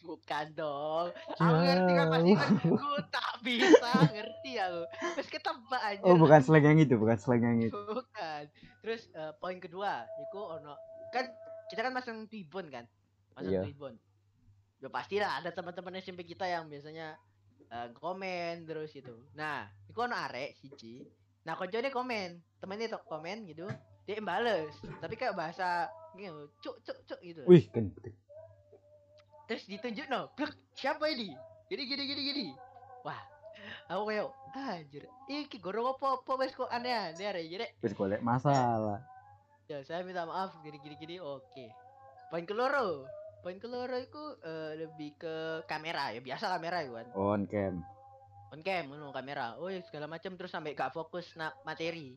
bukan 0.02 0.46
dong. 0.58 1.08
Aku 1.38 1.58
ngerti 1.62 1.92
kan 1.94 2.08
pasti 2.10 2.32
aku 2.34 2.90
tak 3.14 3.30
bisa 3.46 3.92
ngerti 4.10 4.52
aku. 4.58 4.82
Terus 5.14 5.30
ketebak 5.30 5.82
aja. 5.82 6.02
Oh 6.02 6.18
bukan 6.18 6.40
slang 6.42 6.66
yang 6.66 6.80
itu, 6.82 6.96
bukan 6.98 7.18
slang 7.22 7.42
yang 7.46 7.58
itu. 7.62 7.78
bukan. 7.86 8.42
Terus 8.82 9.10
eh, 9.14 9.32
poin 9.38 9.58
kedua 9.62 10.10
itu 10.18 10.40
ono 10.42 10.74
kan 11.14 11.30
kita 11.70 11.86
kan 11.86 11.94
masang 11.94 12.26
tribun 12.26 12.66
kan? 12.74 12.86
Masang 13.38 13.54
Iya. 13.54 13.62
tribun. 13.62 13.94
Ya 14.82 14.90
pastilah 14.90 15.32
ada 15.42 15.50
teman-teman 15.54 16.02
SMP 16.02 16.26
kita 16.26 16.50
yang 16.50 16.66
biasanya 16.66 17.14
eh, 17.70 17.88
komen 17.94 18.66
terus 18.66 18.94
itu 18.98 19.14
nah 19.38 19.70
itu 19.86 19.98
ono 20.02 20.18
arek 20.18 20.58
siji. 20.58 21.06
Nah 21.46 21.54
koncone 21.54 21.94
komen. 21.94 22.42
Temennya 22.58 22.98
tuh 22.98 23.02
komen 23.06 23.46
gitu. 23.46 23.70
Dia 24.10 24.18
bales. 24.22 24.74
Tapi 24.98 25.14
kayak 25.14 25.38
bahasa 25.38 25.90
gitu 26.18 26.50
cuk 26.64 26.76
cuk 26.82 26.98
cuk 27.06 27.20
gitu. 27.22 27.42
Wih, 27.46 27.70
kan. 27.70 27.94
Terus 29.46 29.64
ditunjuk 29.64 30.06
no 30.06 30.30
blek 30.34 30.50
siapa 30.74 31.06
ini 31.08 31.34
gini 31.66 31.84
gini 31.84 32.04
gini 32.04 32.22
gini 32.24 32.46
wah 33.02 33.22
aku 33.88 34.04
kayak 34.06 34.26
anjir 34.52 35.04
iki 35.28 35.58
gorong 35.58 35.92
apa 35.92 36.18
apa 36.18 36.32
wes 36.36 36.52
kok 36.52 36.70
aneh 36.70 36.90
aneh 36.90 37.26
arek 37.26 37.46
jadi 37.48 37.68
Wis 37.80 37.94
golek 37.94 38.22
masalah. 38.22 39.02
ya 39.66 39.82
saya 39.82 40.02
minta 40.02 40.24
maaf 40.24 40.54
gini 40.60 40.78
gini 40.78 40.96
gini 40.96 41.16
oke 41.18 41.66
poin 42.28 42.44
keloro 42.44 43.06
poin 43.42 43.58
keloro 43.58 43.94
itu 43.96 44.24
eh, 44.40 44.74
lebih 44.80 45.14
ke 45.16 45.36
kamera 45.64 46.10
ya 46.10 46.20
biasa 46.20 46.50
kamera 46.52 46.82
ya 46.82 46.92
kan 46.94 47.08
On 47.14 47.42
cam. 47.46 47.76
on 48.48 48.60
cam 48.60 48.84
ngono 48.88 49.10
kamera 49.12 49.58
oh 49.58 49.68
ya 49.68 49.82
segala 49.82 50.06
macam 50.06 50.34
terus 50.34 50.50
sampai 50.50 50.74
gak 50.74 50.90
fokus 50.92 51.34
na 51.34 51.50
materi 51.62 52.14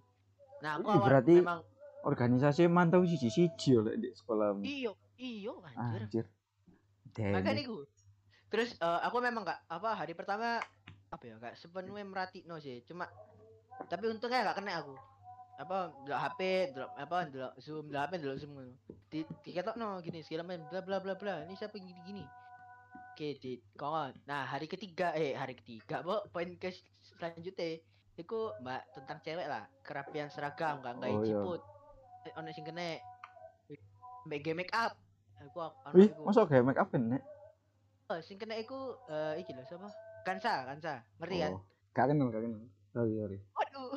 nah 0.61 0.77
aku 0.77 0.89
awal 0.89 1.05
berarti- 1.07 1.39
memang 1.39 1.61
Organisasi 1.99 2.65
mantau 2.67 3.03
siji-siji 3.03 3.75
yo 3.75 3.83
lek 3.83 3.99
di 3.99 4.09
sekolahmu. 4.13 4.63
iyo 4.63 4.95
iyo 5.17 5.59
anjir 5.67 6.01
Anjir. 6.05 6.27
Damn. 7.19 7.35
makanya 7.35 7.67
iku 7.67 7.83
terus 8.49 8.79
eh, 8.79 9.01
aku 9.03 9.19
memang 9.19 9.43
gak 9.43 9.61
apa 9.67 9.91
hari 9.99 10.15
pertama 10.15 10.63
apa 11.09 11.25
ya 11.25 11.35
gak 11.41 11.57
sepenuhnya 11.57 12.05
merhatiin 12.05 12.53
sih. 12.61 12.85
Cuma 12.85 13.09
tapi 13.89 14.09
untungnya 14.13 14.45
gak 14.53 14.61
kena 14.61 14.85
aku. 14.85 14.95
Apa 15.59 15.91
delok 16.07 16.21
HP 16.23 16.41
delok 16.77 16.93
apa 16.95 17.17
delok 17.27 17.53
zoom 17.59 17.85
delok 17.91 18.03
HP 18.07 18.13
delok 18.23 18.37
zoom 18.39 18.51
ngono. 18.55 18.73
Di 19.09 19.25
diketok 19.43 19.77
no 19.81 19.99
gini 20.05 20.21
segala 20.23 20.55
macam 20.55 20.69
bla 20.69 20.81
bla 20.85 20.99
bla 21.01 21.15
bla. 21.17 21.35
Ini 21.49 21.55
siapa 21.57 21.81
gini 21.81 21.99
gini. 22.05 22.25
Oke 23.13 23.35
di 23.41 23.59
kawan. 23.75 24.15
Nah 24.29 24.47
hari 24.47 24.71
ketiga 24.71 25.17
eh 25.17 25.35
hari 25.35 25.57
ketiga 25.59 26.05
bo 26.05 26.23
poin 26.31 26.55
ke 26.61 26.71
selanjutnya 27.03 27.83
itu 28.19 28.39
mbak 28.63 28.81
tentang 28.95 29.19
cewek 29.25 29.47
lah. 29.49 29.65
Kerapian 29.83 30.29
seragam 30.31 30.85
gak 30.85 30.95
nggak 31.01 31.11
Oh, 31.11 31.25
iya. 31.25 31.35
ciput 31.35 31.61
eh, 32.29 32.33
ono 32.37 32.49
sing 32.53 32.65
kena 32.69 33.01
mbak 34.29 34.41
game 34.45 34.63
make 34.63 34.75
up 34.77 34.93
aku 35.43 35.59
aku 35.63 35.95
Wih, 35.95 36.11
masa 36.27 36.47
kayak 36.47 36.65
make 36.67 36.81
up 36.81 36.89
kena? 36.91 37.19
Oh, 38.09 38.19
sing 38.25 38.41
kena 38.41 38.57
iku 38.57 38.97
eh 39.13 39.39
iki 39.45 39.53
lho 39.53 39.63
sapa? 39.69 39.89
Kansa, 40.25 40.65
Kansa. 40.65 41.05
Ngerti 41.21 41.37
kan? 41.41 41.53
Oh, 41.57 41.63
gak 41.93 42.07
kenal, 42.13 42.27
gak 42.33 42.43
kenal. 42.45 42.61
Sorry, 42.93 43.13
sorry. 43.17 43.39
Waduh. 43.57 43.89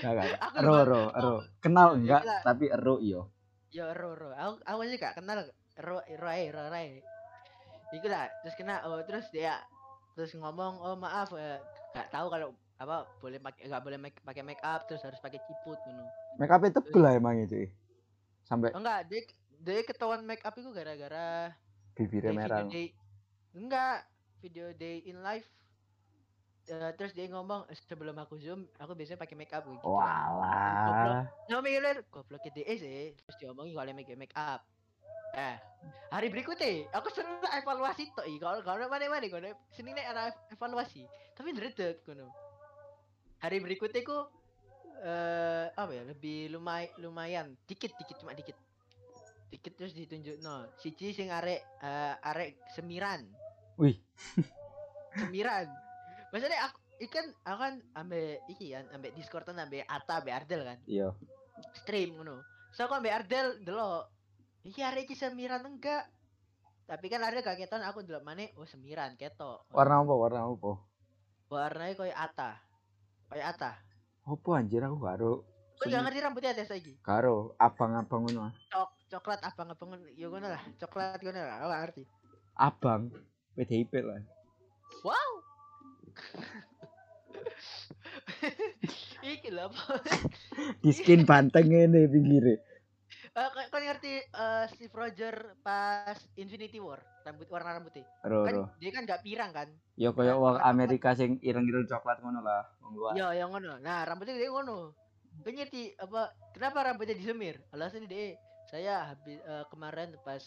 Gak, 0.00 0.12
gak. 0.16 0.26
Aku 0.48 0.54
Ero, 0.60 0.74
ero, 0.82 1.02
ero. 1.12 1.34
Kenal 1.60 1.88
enggak, 2.00 2.22
Gila. 2.24 2.38
tapi 2.44 2.64
ero 2.72 2.96
iyo. 3.00 3.22
ya 3.68 3.92
ro 3.92 4.16
ro. 4.16 4.32
Aku 4.32 4.52
aku 4.64 4.78
aja 4.88 4.96
gak 4.96 5.14
kenal 5.20 5.44
ro 5.76 6.00
ro 6.00 6.28
ae, 6.32 6.48
ro 6.48 6.60
ae. 6.72 7.04
Iku 7.92 8.08
lah, 8.08 8.26
terus 8.40 8.56
kena 8.56 8.80
oh 8.88 8.98
terus 9.04 9.28
dia 9.30 9.60
terus 10.16 10.32
ngomong, 10.32 10.80
"Oh, 10.80 10.96
maaf, 10.96 11.28
eh, 11.36 11.60
gak 11.92 12.08
tahu 12.08 12.32
kalau 12.32 12.56
apa 12.80 13.04
boleh 13.20 13.36
pakai 13.36 13.68
gak 13.68 13.84
boleh 13.84 14.00
make, 14.00 14.16
pakai 14.24 14.40
make 14.40 14.64
up 14.64 14.88
terus 14.88 15.04
harus 15.04 15.20
pakai 15.20 15.36
ciput 15.44 15.76
ngono." 15.84 16.08
Make 16.40 16.52
up 16.52 16.64
itu 16.64 16.80
tebel 16.80 17.00
lah 17.04 17.12
emangnya 17.20 17.44
cuy. 17.52 17.68
Sampai 18.46 18.70
Oh, 18.72 18.80
enggak, 18.80 19.10
dia 19.10 19.20
dia 19.58 19.82
ketahuan 19.82 20.22
make 20.22 20.46
up 20.46 20.54
itu 20.54 20.70
gara-gara 20.70 21.50
bibirnya 21.98 22.30
dia 22.30 22.38
merah. 22.38 22.58
video 22.62 22.70
day 22.70 22.86
enggak 23.56 23.98
video 24.38 24.66
day 24.76 24.96
in 25.08 25.18
life 25.20 25.48
Eh, 26.66 26.90
terus 26.98 27.14
dia 27.14 27.30
ngomong 27.30 27.62
"Eh, 27.70 27.78
sebelum 27.86 28.18
aku 28.18 28.42
zoom 28.42 28.66
aku 28.74 28.98
biasanya 28.98 29.22
pakai 29.22 29.38
make 29.38 29.54
up 29.54 29.62
gitu 29.70 29.86
lah. 29.86 30.34
Walah. 30.34 31.22
Nah, 31.46 31.62
mikir 31.62 32.02
goblok 32.10 32.42
DE 32.42 32.74
sih, 32.74 33.14
terus 33.14 33.36
diomongin 33.38 33.70
kalau 33.70 33.94
make 33.94 34.10
make 34.18 34.34
up. 34.34 34.66
Eh, 35.38 35.62
hari 36.10 36.26
berikutnya 36.26 36.90
aku 36.90 37.06
sering 37.14 37.38
evaluasi 37.38 38.10
tuh, 38.18 38.26
kalau 38.42 38.66
kalau 38.66 38.90
mana 38.90 39.06
mana 39.06 39.30
kono 39.30 39.54
sini 39.70 39.94
ada 39.94 40.34
evaluasi, 40.50 41.06
tapi 41.38 41.54
ndredeg 41.54 42.02
kono. 42.02 42.34
Hari 43.38 43.62
berikutnya 43.62 44.02
ku 44.02 44.26
eh 45.02 45.66
apa 45.76 45.90
ya 45.92 46.02
lebih 46.08 46.52
lumayan 46.56 46.90
lumayan 47.00 47.46
dikit 47.68 47.92
dikit 48.00 48.16
cuma 48.22 48.32
dikit 48.32 48.56
dikit 49.52 49.72
terus 49.76 49.92
ditunjuk 49.94 50.40
no 50.42 50.66
siji 50.80 51.12
sing 51.12 51.28
arek 51.30 51.60
eh, 51.84 52.14
arek 52.32 52.56
semiran 52.74 53.24
Wih, 53.76 54.00
semiran 55.20 55.68
maksudnya 56.32 56.70
aku 56.70 56.78
ikan 56.96 57.26
aku 57.44 57.58
kan 57.60 57.74
ambil 57.92 58.40
iki 58.48 58.72
kan 58.72 58.88
ambil 58.96 59.12
discord 59.12 59.44
kan 59.44 59.60
ambil 59.60 59.84
Ata 59.84 60.24
ambil 60.24 60.32
Ardel 60.32 60.62
kan 60.64 60.78
iya. 60.88 61.12
stream 61.76 62.16
ngono. 62.16 62.40
So 62.72 62.84
aku 62.88 63.00
ambek 63.00 63.24
Ardel 63.24 63.60
delok. 63.64 64.08
Iki 64.64 64.80
arek 64.82 65.08
iki 65.08 65.16
semiran 65.16 65.64
enggak? 65.64 66.08
Tapi 66.84 67.06
kan 67.08 67.24
Ardel 67.24 67.44
kagetan 67.44 67.84
aku 67.84 68.04
delok 68.04 68.24
maneh 68.24 68.52
oh 68.56 68.68
semiran 68.68 69.16
ketok. 69.16 69.68
Warna 69.72 70.04
apa? 70.04 70.12
Warna 70.12 70.40
apa? 70.44 70.72
warnanya 71.46 71.94
koyo 71.94 72.14
Ata. 72.14 72.58
Koyo 73.30 73.44
Ata. 73.46 73.78
Apa 74.26 74.58
anjir 74.58 74.82
aku 74.82 74.98
karo. 74.98 75.32
Kok 75.78 75.86
gak 75.86 76.02
ngerti 76.08 76.18
rambutnya 76.18 76.50
ada 76.50 76.64
saiki? 76.66 76.98
Karo 76.98 77.54
abang-abang 77.62 78.26
ngono. 78.26 78.50
Cok 78.74 78.90
coklat 79.06 79.40
abang-abang 79.46 79.94
ngono. 79.94 80.10
ya 80.18 80.26
ngono 80.26 80.46
lah, 80.50 80.62
coklat 80.82 81.22
ngono 81.22 81.40
lah, 81.46 81.56
gak 81.62 81.80
ngerti. 81.86 82.02
Abang 82.58 83.14
PDIP 83.54 83.92
lah. 84.02 84.18
Wow. 85.06 85.30
iki 89.22 89.48
lho 89.52 89.68
apa? 89.68 90.00
Di 90.82 90.90
skin 90.90 91.22
banteng 91.28 91.70
ini 91.70 92.08
pinggirnya. 92.10 92.56
Eh, 93.36 93.48
kau 93.52 93.62
kau 93.68 93.80
ngerti 93.84 94.16
eh, 94.16 94.64
Steve 94.72 94.96
Roger 94.96 95.60
pas 95.60 96.16
Infinity 96.40 96.80
War 96.80 97.04
rambut 97.20 97.44
warna 97.52 97.76
rambutnya 97.76 98.08
Ro, 98.24 98.48
kan 98.48 98.54
ro. 98.56 98.64
dia 98.80 98.90
kan 98.96 99.04
gak 99.04 99.20
pirang 99.20 99.52
kan 99.52 99.68
Ya 99.92 100.08
kaya 100.16 100.40
wong 100.40 100.56
Amerika 100.64 101.12
sing 101.12 101.36
ireng-ireng 101.44 101.84
coklat 101.84 102.24
ngono 102.24 102.40
lah. 102.40 102.64
Wong 102.84 102.92
luar. 102.96 103.12
Iya, 103.16 103.44
yang 103.44 103.48
ngono. 103.48 103.80
Nah, 103.80 104.04
rambutnya 104.04 104.36
dia 104.36 104.52
ngono. 104.52 104.92
Kau 105.40 105.52
ngerti 105.52 105.96
apa? 105.96 106.32
Kenapa 106.52 106.84
rambutnya 106.84 107.16
disemir? 107.16 107.60
Alasan 107.72 108.08
dia 108.08 108.36
saya 108.68 109.12
habis 109.12 109.40
eh, 109.40 109.64
kemarin 109.72 110.16
pas 110.20 110.40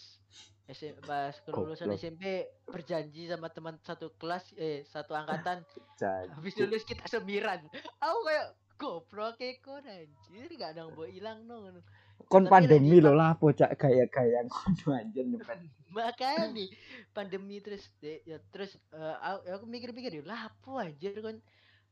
SM, 0.69 1.01
pas 1.01 1.33
kelulusan. 1.45 1.89
SMP 1.97 2.45
berjanji 2.69 3.25
sama 3.25 3.49
teman 3.49 3.77
satu 3.81 4.13
kelas 4.21 4.53
eh 4.53 4.85
satu 4.85 5.17
angkatan 5.17 5.65
habis 6.37 6.53
lulus 6.61 6.85
kita 6.85 7.05
semiran. 7.09 7.65
Aku 8.01 8.19
kayak 8.25 8.45
goblok 8.77 9.33
kayak 9.41 9.65
kon 9.65 9.81
anjir 9.83 10.49
gak 10.55 10.77
ada 10.77 10.85
yang 10.85 10.93
hilang 11.09 11.37
no 11.49 11.69
ngono. 11.69 11.81
Kon 12.27 12.45
pandemi 12.45 12.99
lagi 12.99 13.05
lho 13.05 13.13
lah 13.15 13.31
bocah 13.39 13.71
gaya-gaya 13.73 14.43
ngono 14.43 14.87
anjir 14.99 15.23
nyepet. 15.25 15.59
Makanya 15.89 16.51
nih 16.51 16.69
pandemi 17.15 17.57
terus 17.63 17.87
deh, 17.97 18.19
ya 18.27 18.37
terus 18.51 18.75
eh, 18.91 19.15
aku, 19.49 19.65
mikir-mikir 19.65 20.19
ya 20.19 20.23
lah 20.27 20.51
apa 20.51 20.91
anjir 20.91 21.15
kon 21.23 21.39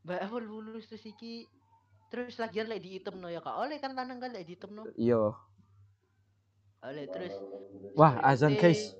mbak 0.04 0.20
aku 0.24 0.38
lulus 0.40 0.86
terus 0.88 1.04
iki 1.04 1.48
terus 2.08 2.38
lagian 2.40 2.70
lagi 2.72 2.88
diitem 2.88 3.20
no 3.20 3.28
ya 3.28 3.44
kak 3.44 3.56
oleh 3.60 3.76
kan 3.82 3.92
lanang 3.92 4.22
kan 4.22 4.32
lagi 4.32 4.56
diitem 4.56 4.72
no 4.72 4.84
Iya. 4.96 5.36
oleh 6.86 7.06
terus 7.10 7.34
Wah, 7.98 8.22
azan 8.24 8.54
guys. 8.56 8.94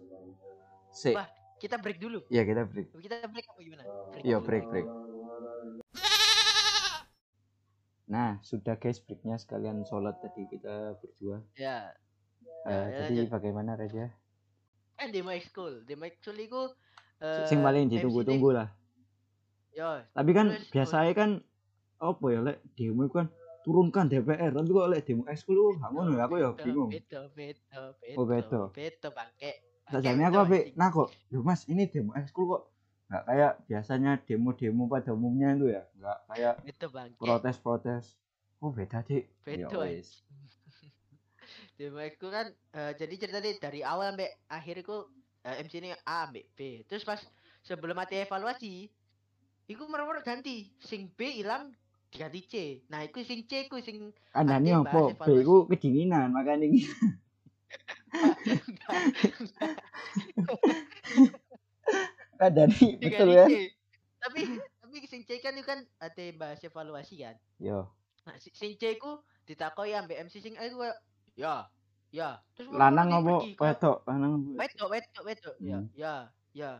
Sik. 0.92 1.14
Wah. 1.16 1.28
kita 1.58 1.78
break 1.78 1.98
dulu 1.98 2.22
Iya, 2.30 2.44
kita 2.46 2.66
break. 2.66 2.88
kita 2.98 3.16
break 3.30 3.46
apa 3.50 3.60
gimana 3.62 3.84
Iya, 4.26 4.38
dulu. 4.42 4.46
break, 4.50 4.66
break. 4.70 4.88
Nah, 8.08 8.40
sudah 8.42 8.76
guys 8.76 9.00
breaknya 9.00 9.36
sekalian 9.36 9.84
sholat 9.84 10.16
tadi 10.18 10.48
kita 10.48 10.96
berdua. 10.98 11.44
ya 11.54 11.92
Eh, 12.64 12.72
ya, 12.72 13.06
jadi 13.06 13.16
lanjut. 13.24 13.32
bagaimana 13.32 13.72
Raja? 13.76 14.12
kan 14.98 15.14
demo 15.14 15.30
school 15.40 15.86
demo 15.86 16.10
school 16.10 16.36
itu 16.36 16.62
eh, 17.22 17.46
Sing 17.46 17.62
paling 17.62 17.86
ditunggu-tunggu 17.86 18.50
lah. 18.50 18.68
ya 19.72 20.04
Tapi 20.10 20.32
kan 20.34 20.52
biasanya 20.68 21.14
kan 21.14 21.30
apa 21.98 22.26
ya 22.28 22.40
lek 22.42 22.58
demo 22.74 23.06
itu 23.06 23.14
kan 23.14 23.28
turunkan 23.62 24.08
DPR 24.08 24.52
tapi 24.52 24.70
kok 24.70 24.90
lek 24.90 25.02
demo 25.04 25.24
ekskul 25.28 25.56
oh 25.56 25.72
gak 25.76 25.90
ngono 25.92 26.12
ya 26.16 26.24
aku 26.26 26.36
ya 26.38 26.50
bingung. 26.56 26.90
beda 26.90 27.30
beda 27.30 27.82
beda 28.00 28.16
Oh, 28.18 28.26
beda. 28.26 28.60
beda 28.74 29.08
bangke 29.12 29.52
Sajane 29.88 30.24
aku 30.24 30.38
ape 30.42 30.60
nah 30.74 30.90
kok 30.90 31.08
Mas 31.38 31.62
ini 31.68 31.88
demo 31.88 32.12
ekskul 32.14 32.44
kok 32.48 32.62
nggak 33.08 33.24
kayak 33.24 33.54
biasanya 33.72 34.12
demo-demo 34.28 34.84
pada 34.92 35.16
umumnya 35.16 35.56
itu 35.56 35.72
ya. 35.72 35.84
Nggak 35.96 36.18
kayak 36.28 36.56
protes-protes. 37.16 38.20
Oh 38.60 38.74
beda 38.74 39.06
Ya 39.08 39.24
beda 39.46 39.68
wis. 39.86 40.26
Demo 41.78 42.02
itu 42.04 42.28
kan 42.28 42.52
eh, 42.74 42.92
jadi 42.98 43.14
ceritanya 43.16 43.52
dari 43.62 43.86
awal 43.86 44.12
sampai 44.12 44.34
akhir 44.50 44.76
itu 44.84 44.98
eh, 45.46 45.64
MC 45.64 45.74
ini 45.80 45.90
A 46.04 46.28
sampai 46.28 46.44
B. 46.58 46.84
Terus 46.90 47.08
pas 47.08 47.22
sebelum 47.64 47.96
mati 47.96 48.20
evaluasi, 48.20 48.92
itu 49.70 49.84
mereka 49.88 50.26
ganti. 50.26 50.74
Sing 50.84 51.08
B 51.16 51.32
hilang 51.32 51.72
diganti 52.12 52.42
C. 52.44 52.54
Nah, 52.90 53.04
itu 53.04 53.24
sing 53.24 53.48
C 53.48 53.64
itu 53.68 53.82
sing 53.84 54.14
andane 54.36 54.74
apa? 54.74 55.14
B 55.14 55.44
ku 55.44 55.68
kedinginan 55.68 56.32
makanya 56.34 56.68
ini 62.48 62.64
andane 62.64 62.74
betul 62.98 63.30
diganti 63.30 63.36
ya. 63.36 63.46
Tapi 64.18 64.40
tapi 64.82 64.96
sing 65.06 65.22
kan 65.40 65.54
itu 65.54 65.64
kan 65.64 65.80
ada 66.00 66.24
bahas 66.34 66.60
evaluasi 66.62 67.22
kan. 67.22 67.36
yo 67.58 67.92
Nah, 68.24 68.36
si- 68.40 68.52
sing 68.52 68.76
itu 68.76 69.12
ditakoi 69.46 69.96
ambek 69.96 70.20
MC 70.20 70.44
sing 70.44 70.60
A 70.60 70.68
itu 70.68 70.76
kayak, 70.76 70.98
ya, 71.36 71.56
ya. 72.12 72.30
Terus 72.52 72.68
lanang 72.76 73.08
dia 73.08 73.20
apa 73.24 73.36
wedok 73.56 73.98
lanang 74.04 74.34
wedok 74.52 74.88
wedok 74.92 75.24
wedok 75.24 75.56
ya 75.62 75.80
Hmm. 75.80 75.88
ya 75.96 76.14
ya 76.52 76.72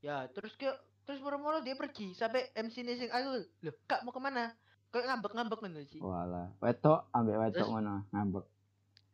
ya 0.00 0.26
terus 0.30 0.54
ke 0.54 0.66
terus 1.04 1.22
moro-moro 1.22 1.62
dia 1.62 1.74
pergi 1.74 2.14
sampai 2.14 2.50
MC 2.54 2.82
ini 2.82 2.94
sing 2.96 3.10
aku 3.10 3.46
loh 3.62 3.74
kak 3.86 4.02
mau 4.02 4.10
ke 4.10 4.18
mana 4.18 4.50
kayak 4.88 5.06
ngambek-ngambek 5.06 5.58
ngono 5.60 5.80
sih 5.84 6.00
Walah, 6.00 6.48
wedok 6.58 7.10
ambek 7.12 7.36
wedok 7.38 7.68
ngono 7.68 7.94
ngambek. 8.10 8.44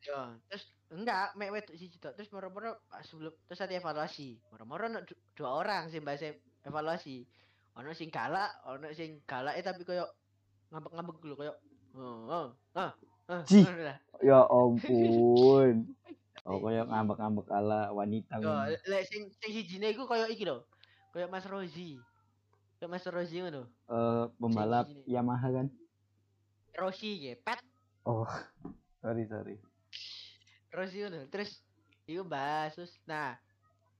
ya 0.05 0.37
terus 0.49 0.65
enggak 0.95 1.35
mek 1.35 1.51
wedok 1.51 1.75
sih 1.75 1.91
tok 1.99 2.15
terus 2.15 2.31
moro-moro 2.31 2.79
pas 2.87 3.03
sebelum 3.03 3.35
terus 3.45 3.61
ada 3.61 3.75
evaluasi 3.75 4.39
moro-moro 4.49 4.87
ono 4.87 5.01
du- 5.03 5.19
dua 5.35 5.51
orang 5.59 5.91
sing 5.91 6.07
bahas 6.07 6.23
e- 6.23 6.39
evaluasi 6.63 7.27
ono 7.75 7.91
sing 7.91 8.09
galak 8.09 8.55
ono 8.65 8.87
sing 8.95 9.19
galak 9.27 9.59
eh 9.59 9.65
tapi 9.65 9.83
koyo 9.83 10.07
ngambek-ngambek 10.71 11.19
dulu 11.19 11.35
koyo 11.37 11.53
oh 11.99 12.19
oh 12.31 12.47
ah 12.75 12.95
ah 13.27 13.43
ngono 13.43 13.81
lah. 13.83 13.99
Ya 14.23 14.41
ampun. 14.47 15.77
Oh, 16.45 16.61
kayak 16.61 16.93
ngambek-ngambek 16.93 17.49
ala 17.49 17.89
wanita 17.89 18.37
Yo, 18.37 18.53
lek 18.85 19.09
sing 19.09 19.33
sing 19.41 19.51
sijine 19.51 19.97
iku 19.97 20.05
koyo 20.05 20.29
iki 20.29 20.45
lho 20.45 20.61
koyo 21.09 21.25
Mas 21.33 21.49
Rozi 21.49 21.97
koyo 22.77 22.89
Mas 22.93 23.07
Rozi 23.09 23.41
ngono 23.41 23.65
Eh, 23.89 24.25
pembalap 24.37 24.85
sini. 24.93 25.09
Yamaha 25.09 25.49
kan? 25.49 25.67
Rosi 26.77 27.17
ya, 27.23 27.35
pet 27.41 27.65
Oh, 28.05 28.29
sorry 29.01 29.25
sorry. 29.25 29.57
Rosi 30.75 30.97
ngono. 31.07 31.31
Terus 31.31 31.63
iku 32.05 32.23
bahas 32.27 32.75
terus 32.77 32.99
nah 33.09 33.39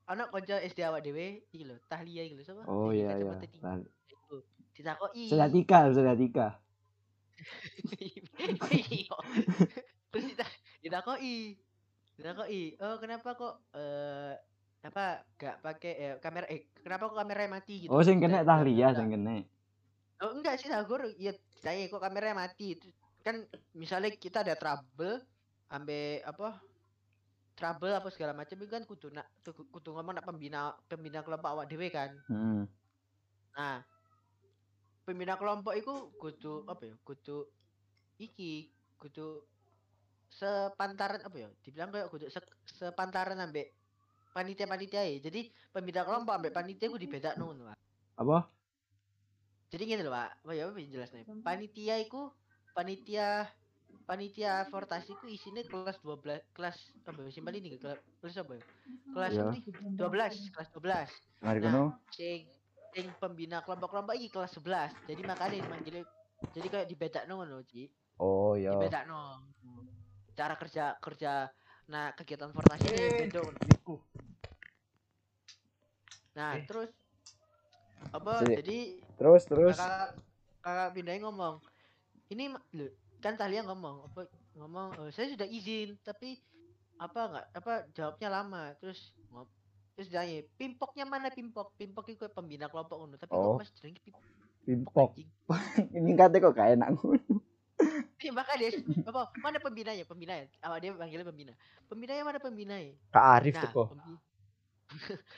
ana 0.05 0.29
kanca 0.29 0.61
SD 0.61 0.85
awak 0.85 1.01
dhewe 1.01 1.49
iki 1.49 1.65
lho, 1.65 1.81
Tahlia 1.89 2.23
iki 2.27 2.35
lho 2.37 2.45
sapa? 2.45 2.67
Oh 2.69 2.93
iya 2.93 3.15
iya. 3.17 3.25
kacamata 3.25 3.47
tinggi 3.49 3.65
Lan- 3.65 3.89
iku. 4.11 4.37
Ditakoki. 4.75 5.25
Sedatika, 5.31 5.81
sedatika. 5.95 6.49
Iya. 8.71 9.17
Terus 10.11 10.25
ditakoki. 10.83 11.59
Ditakoki, 12.15 12.79
"Oh, 12.79 12.97
kenapa 13.03 13.35
kok 13.35 13.55
eh 13.75 14.35
apa 14.85 15.25
gak 15.41 15.65
pakai 15.65 15.93
eh, 15.97 16.15
kamera 16.21 16.47
eh 16.47 16.69
kenapa 16.79 17.11
kok 17.11 17.19
kameranya 17.19 17.51
mati 17.59 17.75
gitu?" 17.87 17.91
Oh, 17.91 18.05
sing 18.05 18.23
kena 18.23 18.47
Tahlia 18.47 18.95
sing 18.95 19.11
kena. 19.11 19.43
Oh 20.23 20.31
enggak 20.31 20.63
sih 20.63 20.71
Tagor, 20.71 21.11
iya 21.19 21.35
saya 21.59 21.91
kok 21.91 21.99
kameranya 22.03 22.39
mati. 22.47 22.79
Terus 22.79 22.95
Kan 23.25 23.41
misalnya 23.73 24.13
kita 24.21 24.45
ada 24.45 24.53
trouble 24.53 25.25
ambe 25.73 26.21
apa? 26.25 26.61
trouble 27.55 27.95
apa 27.95 28.11
segala 28.11 28.35
macam 28.35 28.59
itu 28.59 28.67
kan 28.71 28.83
kudu 28.83 29.15
nak 29.15 29.31
kudu- 29.47 29.95
ngomong 29.95 30.19
nak 30.19 30.27
pembina 30.27 30.75
pembina 30.91 31.23
kelompok 31.23 31.51
awak 31.55 31.67
dhewe 31.71 31.87
kan. 31.87 32.11
Hmm. 32.27 32.67
Nah, 33.55 33.79
pembina 35.07 35.39
kelompok 35.39 35.75
itu 35.79 36.11
kudu 36.19 36.67
apa 36.67 36.83
ya? 36.91 36.95
Kudu 37.07 37.47
iki, 38.19 38.75
kudu 38.99 39.47
sepantaran 40.35 41.23
apa 41.23 41.37
ya? 41.39 41.49
Dibilang 41.63 41.95
kayak 41.95 42.11
kudu 42.11 42.27
se, 42.27 42.43
sepantaran 42.67 43.39
ambek 43.39 43.71
panitia-panitia 44.35 45.07
ya. 45.07 45.23
Jadi 45.23 45.55
pembina 45.71 46.03
kelompok 46.03 46.35
ambek 46.35 46.55
panitia 46.55 46.91
ku 46.91 46.99
dibedakno 46.99 47.55
ngono, 47.55 47.71
Pak. 47.71 47.79
Apa? 48.19 48.39
Jadi 49.71 49.83
gini 49.87 50.03
loh, 50.03 50.11
Pak. 50.11 50.43
Apa 50.43 50.53
ya 50.59 50.67
apa 50.67 50.79
jelasnya? 50.83 51.23
Panitia 51.47 52.03
iku 52.03 52.35
panitia 52.75 53.47
panitia 54.03 54.67
fortasi 54.69 55.15
ku 55.17 55.27
isinya 55.27 55.63
kelas 55.63 55.99
12 56.03 56.43
kelas 56.53 56.77
apa 57.07 57.19
ya? 57.23 57.31
Simpel 57.31 57.55
ini 57.57 57.79
kelas 57.79 57.99
kelas 58.19 58.37
apa 58.39 58.53
ya? 58.59 58.63
Kelas 59.11 59.33
Iya. 59.33 59.43
apa 59.43 59.51
nih? 59.55 59.63
12, 59.95 60.35
kelas 60.51 60.69
12. 60.71 61.09
Mari 61.41 61.59
Nah. 61.59 61.65
kono. 61.65 61.85
sing 62.11 62.41
sing 62.91 63.07
pembina 63.19 63.59
kelompok-kelompok 63.61 64.15
iki 64.15 64.29
kelas 64.29 64.53
11. 64.55 64.91
Jadi 65.07 65.21
makanya 65.23 65.59
dimanggil 65.61 65.97
jadi 66.53 66.67
kayak 66.69 66.87
dibedakno 66.87 67.33
ngono, 67.37 67.59
Ci. 67.65 67.89
Oh 68.19 68.55
iya. 68.55 68.71
Dibedakno. 68.71 69.43
Cara 70.35 70.55
kerja 70.55 70.95
kerja 70.99 71.47
nah 71.85 72.11
kegiatan 72.13 72.49
fortasi 72.49 72.89
ini 72.89 73.29
beda 73.29 73.39
ngono. 73.41 73.59
Nah, 76.35 76.59
terus 76.67 76.91
apa 78.11 78.43
Jadi, 78.43 78.55
jadi 78.61 78.79
Terus 79.15 79.43
terus. 79.47 79.77
kakak 79.79 80.11
kakak 80.61 80.89
pindahin 80.93 81.23
ngomong 81.23 81.63
ini 82.27 82.51
lho, 82.75 82.89
kan 83.25 83.35
Talia 83.35 83.65
ngomong 83.65 84.05
apa 84.05 84.29
ngomong 84.55 84.89
"Eh, 85.01 85.11
saya 85.11 85.33
sudah 85.33 85.49
izin 85.49 85.97
tapi 86.05 86.37
apa 86.95 87.21
enggak 87.25 87.47
apa 87.57 87.73
jawabnya 87.91 88.29
lama. 88.31 88.63
Terus 88.77 89.17
ngom 89.33 89.49
terus 89.95 90.09
ditanya 90.09 90.45
pimpoknya 90.55 91.05
mana 91.05 91.29
pimpok? 91.31 91.73
Pimpok 91.75 92.05
itu 92.07 92.29
pembina 92.29 92.69
kelompok 92.69 92.97
ngono 93.01 93.17
tapi 93.17 93.33
Oh. 93.33 93.57
kok 93.57 93.65
mas 93.65 93.73
jenenge 93.73 94.01
pimpok. 94.05 95.17
Pimpok. 95.17 95.57
Ini 95.91 96.11
kate 96.21 96.37
kok 96.39 96.53
gak 96.53 96.77
enak 96.77 96.89
ngono. 96.93 97.41
Iya, 98.21 98.31
makanya 98.33 98.59
dia 98.63 98.71
apa 99.05 99.21
mana 99.37 99.59
pembinanya? 99.59 100.05
Pembinanya 100.05 100.45
awak 100.63 100.79
dia 100.81 100.93
panggilnya 100.93 101.25
pembina. 101.25 101.53
Pembinanya 101.85 102.23
mana 102.23 102.39
pembinanya? 102.39 102.93
Kak 103.11 103.25
Arif 103.37 103.55
nah 103.55 103.63
teko. 103.65 103.83
pembi 103.91 104.13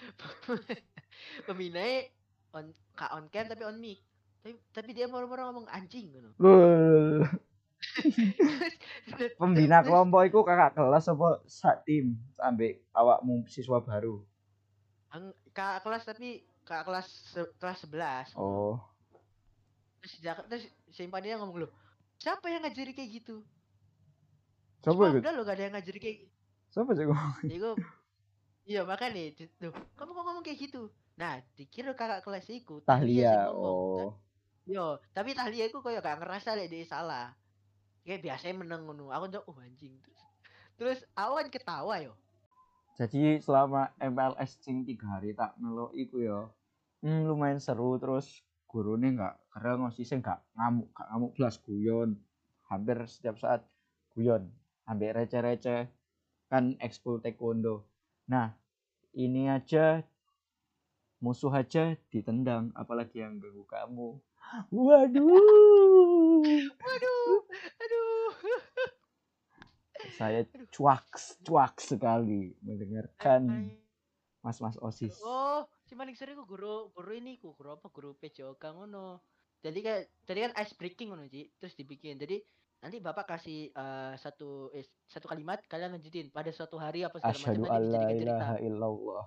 pembinanya 1.46 2.10
on 2.52 2.72
kak 2.92 3.10
on 3.10 3.24
cam 3.28 3.46
tapi 3.46 3.62
on 3.64 3.76
mic. 3.76 4.00
Tapi, 4.40 4.54
tapi 4.70 4.90
dia 4.94 5.06
moro-moro 5.06 5.50
ngomong 5.50 5.66
anjing 5.66 6.12
ngono. 6.12 6.30
Loh, 6.38 7.26
Pembina 9.38 9.80
kelompok 9.80 10.22
iku 10.22 10.40
kakak 10.42 10.74
kelas 10.74 11.06
apa 11.06 11.28
sak 11.44 11.82
tim 11.82 12.12
ambek 12.36 12.84
awakmu 12.90 13.46
siswa 13.46 13.78
baru. 13.78 14.20
Kakak 15.50 15.80
kelas 15.80 16.02
tapi 16.04 16.28
kakak 16.62 16.84
kelas 16.84 17.06
se- 17.06 17.52
kelas 17.56 17.78
11 17.82 18.34
Oh. 18.34 18.76
terus 19.98 20.14
jak- 20.20 20.46
terus 20.46 20.64
simpan 20.88 21.18
dia 21.20 21.34
ngomong 21.34 21.62
lu 21.62 21.68
siapa 22.16 22.46
yang 22.46 22.60
ngajari 22.60 22.92
kayak 22.92 23.10
gitu 23.16 23.40
Coba 24.80 25.10
ikut. 25.10 25.18
udah 25.18 25.32
lo 25.32 25.42
gak 25.42 25.56
ada 25.56 25.64
yang 25.64 25.74
ngajari 25.74 25.98
kayak 25.98 26.18
Coba 26.68 26.90
sih 26.92 27.06
ngomong. 27.06 27.32
iya 28.66 28.82
makanya 28.82 29.30
tuh 29.56 29.70
kamu 29.94 30.10
kok 30.10 30.22
ngomong 30.22 30.42
kayak 30.42 30.58
gitu 30.60 30.90
nah 31.14 31.38
dikira 31.54 31.90
kakak 31.92 32.20
kelas 32.20 32.50
iku 32.50 32.82
Tahlia. 32.82 33.48
Oh. 33.48 34.14
yo 34.64 34.98
tapi 35.10 35.32
Tahlia 35.32 35.64
iku 35.64 35.80
kayak 35.80 36.02
gak 36.02 36.18
ngerasa 36.20 36.54
lek 36.54 36.68
dia 36.68 36.84
salah 36.84 37.30
kayak 38.06 38.22
biasanya 38.22 38.62
meneng 38.62 38.86
ngono. 38.86 39.10
Aku 39.10 39.26
tuh 39.26 39.42
oh 39.50 39.58
anjing. 39.58 39.98
Terus 40.00 40.22
terus 40.78 41.00
awan 41.18 41.50
ketawa 41.50 41.98
yo. 41.98 42.14
Jadi 42.96 43.42
selama 43.42 43.92
MLS 44.00 44.56
sing 44.62 44.86
tiga 44.86 45.18
hari 45.18 45.34
tak 45.34 45.58
melo 45.58 45.92
iku 45.92 46.22
ya. 46.22 46.40
Hmm, 47.02 47.26
lumayan 47.28 47.58
seru. 47.60 47.98
Terus 47.98 48.40
gurune 48.70 49.12
nggak 49.18 49.34
karena 49.52 49.84
ngosise 49.84 50.16
nggak 50.22 50.40
ngamuk 50.54 50.88
gak 50.94 51.06
ngamuk 51.12 51.32
belas 51.36 51.54
guyon. 51.60 52.10
Hampir 52.70 52.96
setiap 53.04 53.36
saat 53.36 53.66
guyon 54.14 54.48
hampir 54.86 55.12
receh-receh. 55.12 55.90
Kan 56.46 56.78
ekskul 56.78 57.18
taekwondo. 57.18 57.84
Nah 58.30 58.54
ini 59.18 59.50
aja 59.50 60.00
musuh 61.20 61.52
aja 61.52 61.96
ditendang 62.12 62.72
apalagi 62.76 63.24
yang 63.24 63.40
ganggu 63.40 63.64
kamu. 63.64 64.20
Waduh. 64.70 65.40
Aduh 66.70 67.38
aduh. 67.82 68.30
Saya 70.14 70.44
cuak 70.70 71.08
cuak 71.42 71.74
sekali 71.80 72.54
mendengarkan 72.62 73.72
mas-mas 74.44 74.78
osis. 74.78 75.18
Oh, 75.24 75.66
si 75.82 75.98
paling 75.98 76.14
sering 76.14 76.38
ku 76.38 76.46
guru 76.46 76.94
guru 76.94 77.10
ini 77.16 77.40
ku 77.42 77.56
guru 77.58 77.74
apa? 77.74 77.90
Guru 77.90 78.14
PJOK 78.14 78.62
ngono. 78.62 79.24
Jadi 79.64 79.78
kayak 79.82 80.02
jadi 80.28 80.38
kan 80.46 80.52
ice 80.62 80.78
breaking 80.78 81.10
ngono 81.10 81.26
Ci, 81.26 81.50
terus 81.58 81.74
dibikin. 81.74 82.20
Jadi 82.20 82.38
nanti 82.78 83.02
Bapak 83.02 83.26
kasih 83.34 83.74
eh, 83.74 84.14
satu 84.14 84.70
eh, 84.70 84.86
satu 85.10 85.26
kalimat 85.26 85.58
kalian 85.66 85.98
lanjutin. 85.98 86.30
Pada 86.30 86.54
suatu 86.54 86.78
hari 86.78 87.02
apa 87.02 87.18
segala 87.18 87.34
macam 87.34 87.42
asyhadu 87.42 87.64
nanti 87.66 87.98
cerita. 87.98 88.22
ilaha 88.22 88.56
illallah 88.62 89.24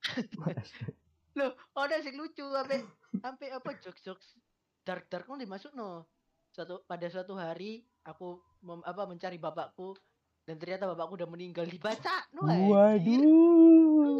Loh, 1.38 1.54
ada 1.76 1.96
sing 2.02 2.18
lucu 2.18 2.42
sampai 2.42 2.82
sampai 3.24 3.48
apa 3.54 3.70
jokes-jokes 3.78 4.38
dark-dark 4.82 5.28
ngono 5.28 5.44
dimasuk 5.44 5.72
no. 5.72 6.06
Suatu 6.50 6.82
pada 6.82 7.06
suatu 7.06 7.38
hari 7.38 7.86
aku 8.02 8.40
mem- 8.64 8.82
apa 8.82 9.06
mencari 9.06 9.38
bapakku 9.38 9.94
dan 10.42 10.58
ternyata 10.58 10.90
bapakku 10.90 11.14
udah 11.14 11.28
meninggal 11.30 11.62
dibaca 11.62 12.26
no 12.34 12.42
waduh 12.48 14.10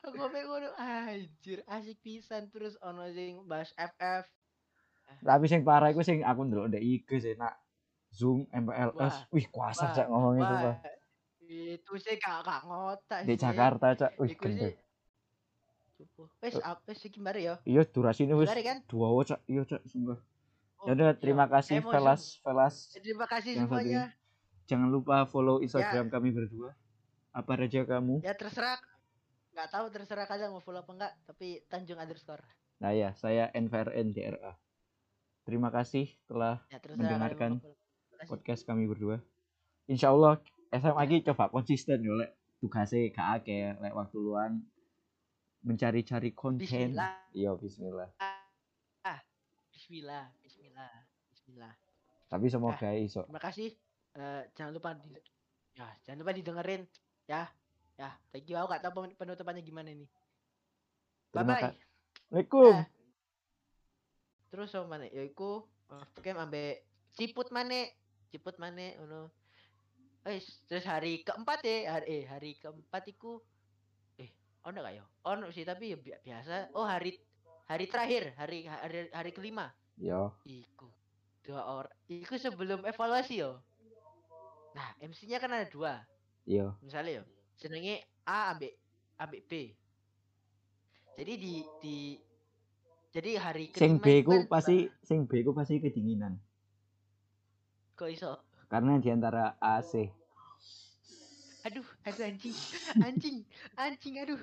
Aku 0.00 0.16
sampe 0.16 0.40
ngono 0.44 0.68
anjir 0.76 1.60
asik 1.64 2.00
pisan 2.00 2.48
terus 2.48 2.76
ono 2.80 3.08
sing 3.12 3.44
bahas 3.44 3.72
FF. 3.76 4.24
tapi 5.20 5.44
sing 5.46 5.60
parah 5.64 5.92
iku 5.92 6.00
sing 6.00 6.24
aku 6.24 6.48
ndelok 6.48 6.72
ndek 6.72 6.80
IG 6.84 7.08
sih 7.20 7.34
nak 7.36 7.56
Zoom 8.10 8.48
MPLS 8.48 8.96
Wah, 8.96 9.16
wih 9.30 9.46
kuasa 9.52 9.92
cak 9.92 10.08
ngomong 10.08 10.40
itu 10.40 10.54
Pak. 10.56 10.76
itu 11.44 11.92
sih 12.00 12.14
gak 12.16 12.64
ngotak 12.64 13.28
di 13.28 13.34
sih. 13.36 13.38
Jakarta 13.38 13.92
cak 13.92 14.12
wih 14.16 14.32
sih. 14.32 14.38
gendeng. 14.40 14.74
Wes 16.38 16.54
apa 16.56 16.80
wes 16.86 17.00
iki 17.02 17.18
bare 17.18 17.40
ya. 17.40 17.54
iya 17.62 17.82
durasinya 17.82 18.34
wis 18.34 18.48
kan? 18.48 18.80
dua 18.86 19.08
wo, 19.08 19.20
cak 19.20 19.40
iya 19.46 19.62
cak 19.62 19.82
sumpah 19.84 20.18
Oh, 20.80 20.88
ya 20.88 20.96
udah 20.96 21.12
iya. 21.12 21.20
terima 21.20 21.44
kasih 21.44 21.84
Velas. 21.84 22.40
Velas 22.40 22.88
Terima 22.90 23.28
kasih 23.28 23.52
yang 23.54 23.68
satu 23.68 23.76
semuanya. 23.78 24.16
jangan 24.64 24.88
lupa 24.88 25.16
follow 25.24 25.60
Ya. 25.60 25.68
Instagram 25.68 26.08
kami 26.08 26.32
berdua 26.32 26.72
apa 27.30 27.52
raja 27.54 27.84
kamu 27.84 28.20
Ya 28.20 28.32
terserah. 28.32 28.80
Gak 29.50 29.68
tahu 29.68 29.86
terserah 29.90 30.24
kalian 30.24 30.50
mau 30.50 30.58
follow 30.58 30.80
apa 30.80 30.92
enggak, 30.94 31.12
tapi 31.26 31.60
Tanjung 31.66 31.98
underscore. 31.98 32.40
nah 32.78 32.90
ya 32.90 33.12
saya 33.12 33.52
NVRN 33.52 34.08
DRA 34.10 34.56
terima 35.42 35.68
kasih 35.68 36.08
telah 36.24 36.64
Ya 36.66 36.80
Mendengarkan 36.90 37.60
podcast 38.24 38.64
kami 38.64 38.88
berdua. 38.88 39.20
Insya 39.84 40.08
Allah 40.08 40.40
SMA 40.70 40.96
lagi 40.96 41.20
coba 41.20 41.50
konsisten 41.50 42.00
yo 42.00 42.16
lek 42.16 42.32
tugasnya 42.56 43.10
gak 43.10 43.28
akeh 43.38 43.76
lek 43.76 43.92
waktu 43.92 44.16
luang 44.16 44.64
mencari-cari 45.60 46.32
konten. 46.32 46.64
Bismillah. 46.64 47.12
Iya 47.32 47.52
bismillah. 47.56 48.10
Bismillah, 49.70 50.24
bismillah, 50.44 50.92
bismillah. 51.32 51.72
Tapi 52.30 52.46
semoga 52.46 52.88
iso. 52.94 53.26
Terima 53.26 53.42
kasih. 53.42 53.74
Eh, 54.14 54.42
jangan 54.54 54.72
lupa 54.74 54.90
di 54.94 55.08
ya, 55.74 55.88
jangan 56.06 56.18
lupa 56.22 56.32
didengerin 56.34 56.82
ya. 57.26 57.48
Ya, 57.98 58.16
thank 58.32 58.48
you. 58.48 58.56
Aku 58.56 58.72
gak 58.72 58.80
tahu 58.80 59.04
pen- 59.04 59.16
penutupannya 59.18 59.60
gimana 59.60 59.92
nih. 59.92 60.08
Bye 61.34 61.42
Terima 61.42 61.52
bye. 61.52 61.62
Assalamualaikum. 62.30 62.74
Eh, 62.74 62.86
Terus 64.50 64.68
sama 64.74 64.98
mana? 64.98 65.06
Ya 65.10 65.22
iku 65.22 65.68
oke 65.90 66.30
ambek 66.32 66.82
ciput 67.14 67.54
mana? 67.54 67.86
Ciput 68.34 68.58
mana 68.58 68.94
ngono. 68.98 69.30
Eh, 70.26 70.42
terus 70.66 70.84
hari 70.84 71.22
keempat 71.22 71.62
ya, 71.64 71.96
hari 71.98 72.06
eh 72.10 72.22
hari 72.26 72.50
keempat 72.58 73.06
iku 73.10 73.40
eh 74.60 74.68
ono 74.68 74.78
gak 74.84 74.92
ya? 74.94 75.04
Ono 75.24 75.46
sih 75.48 75.64
tapi 75.64 75.92
ya 75.92 75.96
bi- 75.96 76.20
biasa. 76.20 76.68
Oh, 76.76 76.84
hari 76.84 77.16
hari 77.64 77.88
terakhir, 77.88 78.36
hari 78.36 78.68
hari 78.68 79.08
hari 79.08 79.30
kelima. 79.32 79.72
Yo, 79.96 80.32
Iku 80.44 80.88
dua 81.40 81.64
orang. 81.64 81.96
Iku 82.08 82.36
sebelum 82.36 82.84
evaluasi 82.84 83.40
yo. 83.40 83.60
Nah, 84.76 84.88
MC-nya 85.00 85.40
kan 85.40 85.50
ada 85.50 85.66
dua. 85.66 86.04
yo. 86.44 86.76
Misalnya 86.84 87.20
yo, 87.20 87.24
senengnya 87.56 88.04
A 88.28 88.52
ambek 88.54 88.76
ambek 89.16 89.42
B. 89.48 89.52
Jadi 91.16 91.32
di 91.36 91.54
di 91.80 91.96
jadi 93.10 93.40
hari 93.40 93.72
Sing 93.74 93.98
kelima 93.98 94.04
B 94.04 94.08
itu 94.20 94.24
ku 94.28 94.32
kan 94.36 94.42
pasti 94.46 94.76
sing 95.02 95.26
B 95.26 95.32
ku 95.42 95.50
pasti 95.56 95.80
kedinginan. 95.80 96.36
kok 97.96 98.08
iso? 98.08 98.40
Karena 98.70 98.96
di 98.96 99.08
antara 99.12 99.58
AC. 99.60 100.19
Aduh, 101.60 101.84
aduh 102.08 102.24
anjing, 102.24 102.56
anjing, 103.06 103.36
anjing, 103.76 104.14
aduh, 104.16 104.40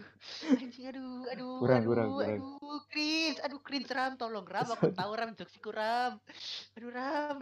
anjing, 0.53 0.85
aduh, 0.85 1.25
aduh, 1.33 1.57
Kurang, 1.57 1.81
aduh, 1.81 1.89
kurang, 1.89 2.09
kurang. 2.13 2.37
aduh, 2.37 2.81
cringe, 2.93 3.39
aduh, 3.41 3.59
cringe 3.65 3.89
ram, 3.89 4.13
tolong 4.13 4.45
ram, 4.45 4.69
aku 4.69 4.93
tahu 4.93 5.11
ram, 5.17 5.33
joksiku 5.33 5.73
ram, 5.73 6.21
aduh 6.77 6.91
ram, 6.93 7.41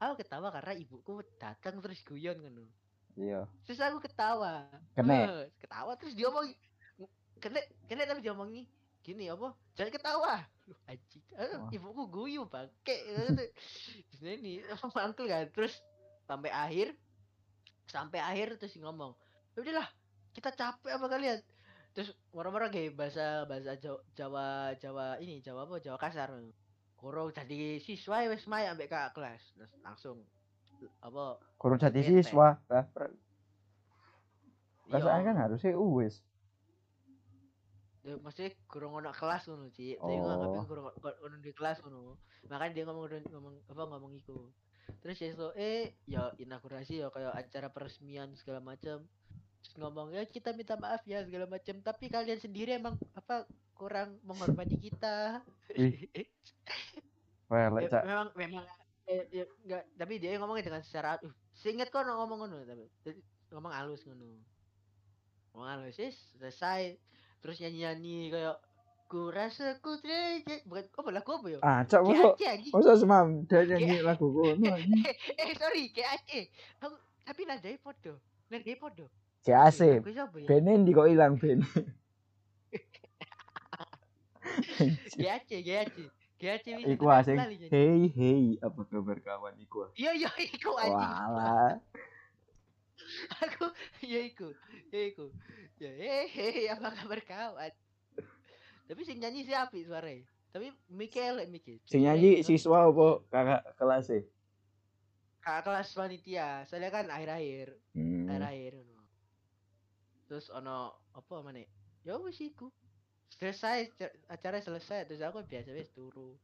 aku 0.00 0.12
ketawa 0.24 0.48
karena 0.48 0.72
ibuku 0.80 1.20
datang 1.36 1.84
terus 1.84 2.00
guyon 2.08 2.40
kan, 2.40 2.56
iya. 3.20 3.44
Terus 3.68 3.84
aku 3.84 4.00
ketawa. 4.00 4.64
Kene. 4.96 5.18
Eh, 5.28 5.44
ketawa 5.60 5.92
terus 6.00 6.16
dia 6.16 6.32
ngomong 6.32 6.48
kena 7.36 7.60
kena 7.90 8.08
tapi 8.08 8.24
dia 8.24 8.32
ngomongi 8.32 8.64
gini 9.04 9.28
apa? 9.28 9.52
Jangan 9.76 9.92
ketawa. 9.92 10.34
Loh, 10.70 10.78
anjing. 10.88 11.22
Wah. 11.36 11.68
ibuku 11.68 12.02
guyu 12.08 12.42
bangke 12.48 12.96
terus 14.08 14.22
ini 14.24 14.64
mangkel 14.96 15.28
kan? 15.28 15.52
Terus 15.52 15.84
sampai 16.24 16.48
akhir 16.48 16.96
sampai 17.92 18.24
akhir 18.24 18.56
terus 18.56 18.80
ngomong 18.80 19.12
"Ya 19.52 19.58
udahlah 19.60 19.88
kita 20.32 20.48
capek 20.56 20.96
apa 20.96 21.06
kalian? 21.12 21.38
Terus 21.92 22.16
marah-marah 22.32 22.72
kayak 22.72 22.96
bahasa 22.96 23.44
bahasa 23.44 23.76
Jawa, 23.76 24.00
Jawa 24.16 24.46
Jawa 24.80 25.06
ini 25.20 25.44
Jawa 25.44 25.68
apa? 25.68 25.76
Jawa 25.76 26.00
kasar. 26.00 26.32
Kurang 26.96 27.36
jadi 27.36 27.76
siswa 27.84 28.24
ya 28.24 28.32
wes 28.32 28.48
main 28.48 28.72
ambek 28.72 28.88
kakak 28.88 29.12
kelas. 29.12 29.42
Terus 29.52 29.72
langsung 29.84 30.24
apa? 31.04 31.36
Kurang 31.60 31.76
jadi 31.76 32.00
siswa 32.00 32.56
lah 32.72 32.88
iya, 34.88 34.88
perasaan 34.88 35.22
kan 35.24 35.36
harusnya 35.36 35.76
uwis 35.76 36.24
Ya, 38.02 38.18
maksudnya 38.18 38.50
kurang 38.66 38.98
ono 38.98 39.14
kelas 39.14 39.46
ngono 39.46 39.70
Ci. 39.70 39.94
Tapi 39.94 40.18
gua 40.18 40.34
Oh. 40.34 40.58
nganggapnya 40.58 40.62
kurang 41.22 41.38
di 41.38 41.52
kelas 41.54 41.78
ngono. 41.86 42.18
Makanya 42.50 42.74
dia 42.74 42.84
ngomong 42.90 43.06
ngomong 43.30 43.54
apa 43.70 43.82
ngomong 43.86 44.12
iku. 44.18 44.50
Terus 45.02 45.18
ya 45.18 45.30
so, 45.34 45.50
eh 45.58 45.98
ya 46.06 46.30
inaugurasi 46.38 47.02
ya 47.02 47.10
kayak 47.10 47.34
acara 47.34 47.68
peresmian 47.74 48.34
segala 48.38 48.62
macam. 48.62 49.02
Terus 49.62 49.74
ngomong 49.78 50.14
ya 50.14 50.22
kita 50.26 50.54
minta 50.54 50.78
maaf 50.78 51.02
ya 51.06 51.22
segala 51.26 51.46
macam, 51.50 51.78
tapi 51.82 52.06
kalian 52.10 52.38
sendiri 52.38 52.78
emang 52.78 52.98
apa 53.18 53.46
kurang 53.74 54.18
menghormati 54.22 54.78
kita. 54.78 55.42
Lek 55.74 56.10
Ya, 57.52 57.68
memang 57.68 58.32
memang 58.32 58.64
eh, 59.04 59.28
ya, 59.28 59.44
enggak, 59.44 59.84
tapi 59.92 60.16
dia 60.16 60.40
ngomongnya 60.40 60.72
dengan 60.72 60.80
secara 60.80 61.20
uh, 61.20 61.34
seingat 61.52 61.92
kok 61.92 62.08
ngomong 62.08 62.48
ngono 62.48 62.64
tapi 62.64 62.88
jadi 63.04 63.20
ngomong 63.52 63.72
halus 63.76 64.00
ngono. 64.08 64.40
Ngomong 65.52 65.68
halus 65.68 66.00
yes, 66.00 66.16
selesai. 66.40 66.96
Terus 67.44 67.60
nyanyi-nyanyi 67.60 68.32
kayak 68.32 68.56
ku 69.12 69.28
rasa 69.28 69.76
ku 69.84 69.92
tidak 70.00 70.64
bukan 70.64 70.88
apa 70.88 71.10
lagu 71.12 71.36
apa 71.36 71.46
ya? 71.52 71.60
ah 71.60 71.84
cak 71.84 72.00
masa 72.00 72.32
masa 72.72 72.96
semam 72.96 73.44
dia 73.44 73.60
nyanyi 73.68 74.00
lagu 74.00 74.32
kono 74.32 74.72
anjing. 74.72 75.04
eh 75.36 75.52
sorry 75.52 75.92
Aceh. 75.92 76.48
Aku 76.80 76.96
tapi 77.20 77.44
nadanya 77.44 77.76
podo. 77.84 78.16
Nadanya 78.48 78.80
podo. 78.80 79.12
Siapa 79.44 79.84
ya? 79.84 80.00
benen 80.48 80.88
di 80.88 80.96
kok 80.96 81.12
ilang 81.12 81.36
ben. 81.36 81.60
Kayak 85.20 85.44
Aceh 85.44 86.72
wis 86.80 86.88
iku 86.96 87.12
asing 87.12 87.36
hey 87.68 88.08
hey 88.16 88.56
apa 88.64 88.80
kabar 88.88 89.20
kawan 89.20 89.60
iku. 89.60 89.92
Iya 89.92 90.16
iya 90.16 90.32
iku 90.40 90.72
anjing. 90.80 90.96
walah 90.96 91.76
aku 93.44 93.66
ya 94.00 94.24
iku 94.24 94.56
ya 94.88 95.00
iku 95.12 95.28
ya 95.76 95.90
hehe 95.92 96.70
apa 96.72 96.88
kabar 96.96 97.20
kawan 97.28 97.72
tapi 98.84 99.02
sing 99.02 99.18
nyanyi 99.18 99.42
si 99.42 99.52
api 99.52 99.82
suaranya. 99.82 100.24
Tapi 100.50 100.68
Mikel 100.88 101.40
Mikel 101.48 101.80
sing 101.82 102.02
nyanyi 102.02 102.40
siswa 102.40 102.84
apa 102.84 103.06
kakak 103.26 103.62
kelas 103.74 104.06
e? 104.10 104.20
Kakak 105.38 105.62
kelas 105.64 105.88
panitia. 105.92 106.48
Soalnya 106.64 106.90
kan 106.90 107.06
akhir-akhir. 107.08 107.68
Hmm. 107.92 108.28
akhir-akhir 108.28 108.74
terus 110.24 110.48
ono 110.48 110.96
apa 111.12 111.34
mana 111.40 111.60
ya 112.02 112.16
wis 112.16 112.40
iku. 112.40 112.72
Selesai 113.28 113.92
ca- 113.92 114.16
acara 114.28 114.60
selesai 114.60 115.04
terus 115.04 115.20
aku 115.20 115.40
biasa 115.42 115.72
wis 115.72 115.88
turu. 115.90 116.36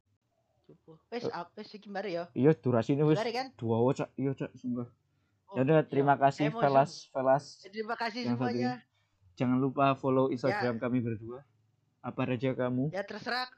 Cukup. 0.65 1.01
Wes, 1.09 1.25
Eh. 1.25 1.33
wes 1.57 1.69
iki 1.73 1.89
mari 1.89 2.13
ya. 2.13 2.29
iya 2.33 2.53
durasinya 2.53 3.09
wis 3.09 3.17
Mari 3.17 3.33
kan? 3.33 3.49
dua 3.57 3.81
cak. 3.91 4.13
Iya 4.15 4.37
cak 4.37 4.53
sumpah. 4.53 4.89
Oh, 5.49 5.57
ya 5.57 5.65
udah 5.65 5.81
terima 5.83 6.13
kasih 6.15 6.49
Saya 6.49 6.53
mau 6.53 6.61
Velas 6.61 7.09
Velas. 7.09 7.45
Terima 7.65 7.97
kasih 7.97 8.29
semuanya. 8.29 8.85
jangan 9.33 9.57
lupa 9.57 9.95
follow 9.95 10.29
Instagram 10.29 10.77
kami 10.77 10.99
berdua 11.01 11.41
apa 11.99 12.21
raja 12.25 12.55
kamu 12.55 12.95
Ya 12.95 13.03
terserah. 13.03 13.49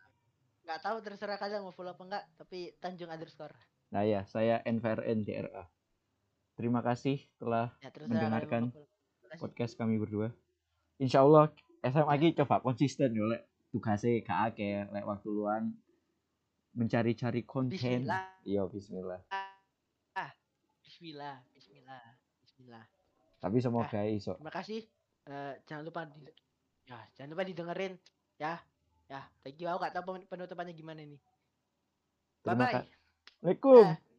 Nggak 0.64 0.81
tahu 0.81 0.96
terserah 1.03 1.37
kalian 1.37 1.64
mau 1.66 1.74
follow 1.74 1.92
apa 1.92 2.03
enggak, 2.05 2.24
tapi 2.37 2.72
Tanjung 2.81 3.11
underscore. 3.11 3.53
nah 3.90 4.07
ya 4.07 4.22
saya 4.31 4.62
NVRN 4.62 5.26
DRA 5.26 5.66
terima 6.55 6.79
kasih 6.79 7.26
telah 7.42 7.74
Ya 7.83 7.90
Mendengarkan 8.07 8.70
podcast 9.42 9.74
kami 9.74 9.98
berdua. 9.98 10.31
Insya 11.03 11.26
Allah 11.26 11.50
SMA 11.83 12.07
lagi 12.07 12.37
coba 12.37 12.61
konsisten 12.62 13.11
yo 13.16 13.26
lek 13.26 13.48
tugasnya 13.72 14.20
gak 14.22 14.55
akeh 14.55 14.85
lek 14.92 15.05
waktu 15.07 15.29
luang 15.33 15.74
mencari-cari 16.70 17.42
konten. 17.42 18.07
Iya 18.46 18.62
bismillah. 18.70 19.22
Bismillah, 20.85 21.40
bismillah, 21.55 22.03
bismillah. 22.44 22.85
Tapi 23.40 23.57
semoga 23.62 24.05
iso. 24.05 24.37
Terima 24.37 24.53
kasih. 24.53 24.85
Eh, 25.24 25.55
jangan 25.64 25.83
lupa 25.87 26.05
di 26.05 26.29
ya, 26.85 26.98
jangan 27.16 27.31
lupa 27.33 27.44
didengerin 27.46 27.94
ya. 28.40 28.55
Ya, 29.11 29.20
thank 29.42 29.59
you. 29.59 29.66
Aku 29.68 29.79
nggak 29.83 29.94
tahu 29.94 30.05
pen- 30.16 30.29
penutupannya 30.31 30.72
gimana 30.72 31.03
nih. 31.03 31.20
Bye 32.46 32.55
bye. 32.57 32.81
Assalamualaikum. 33.42 33.85
Dah. 33.85 34.10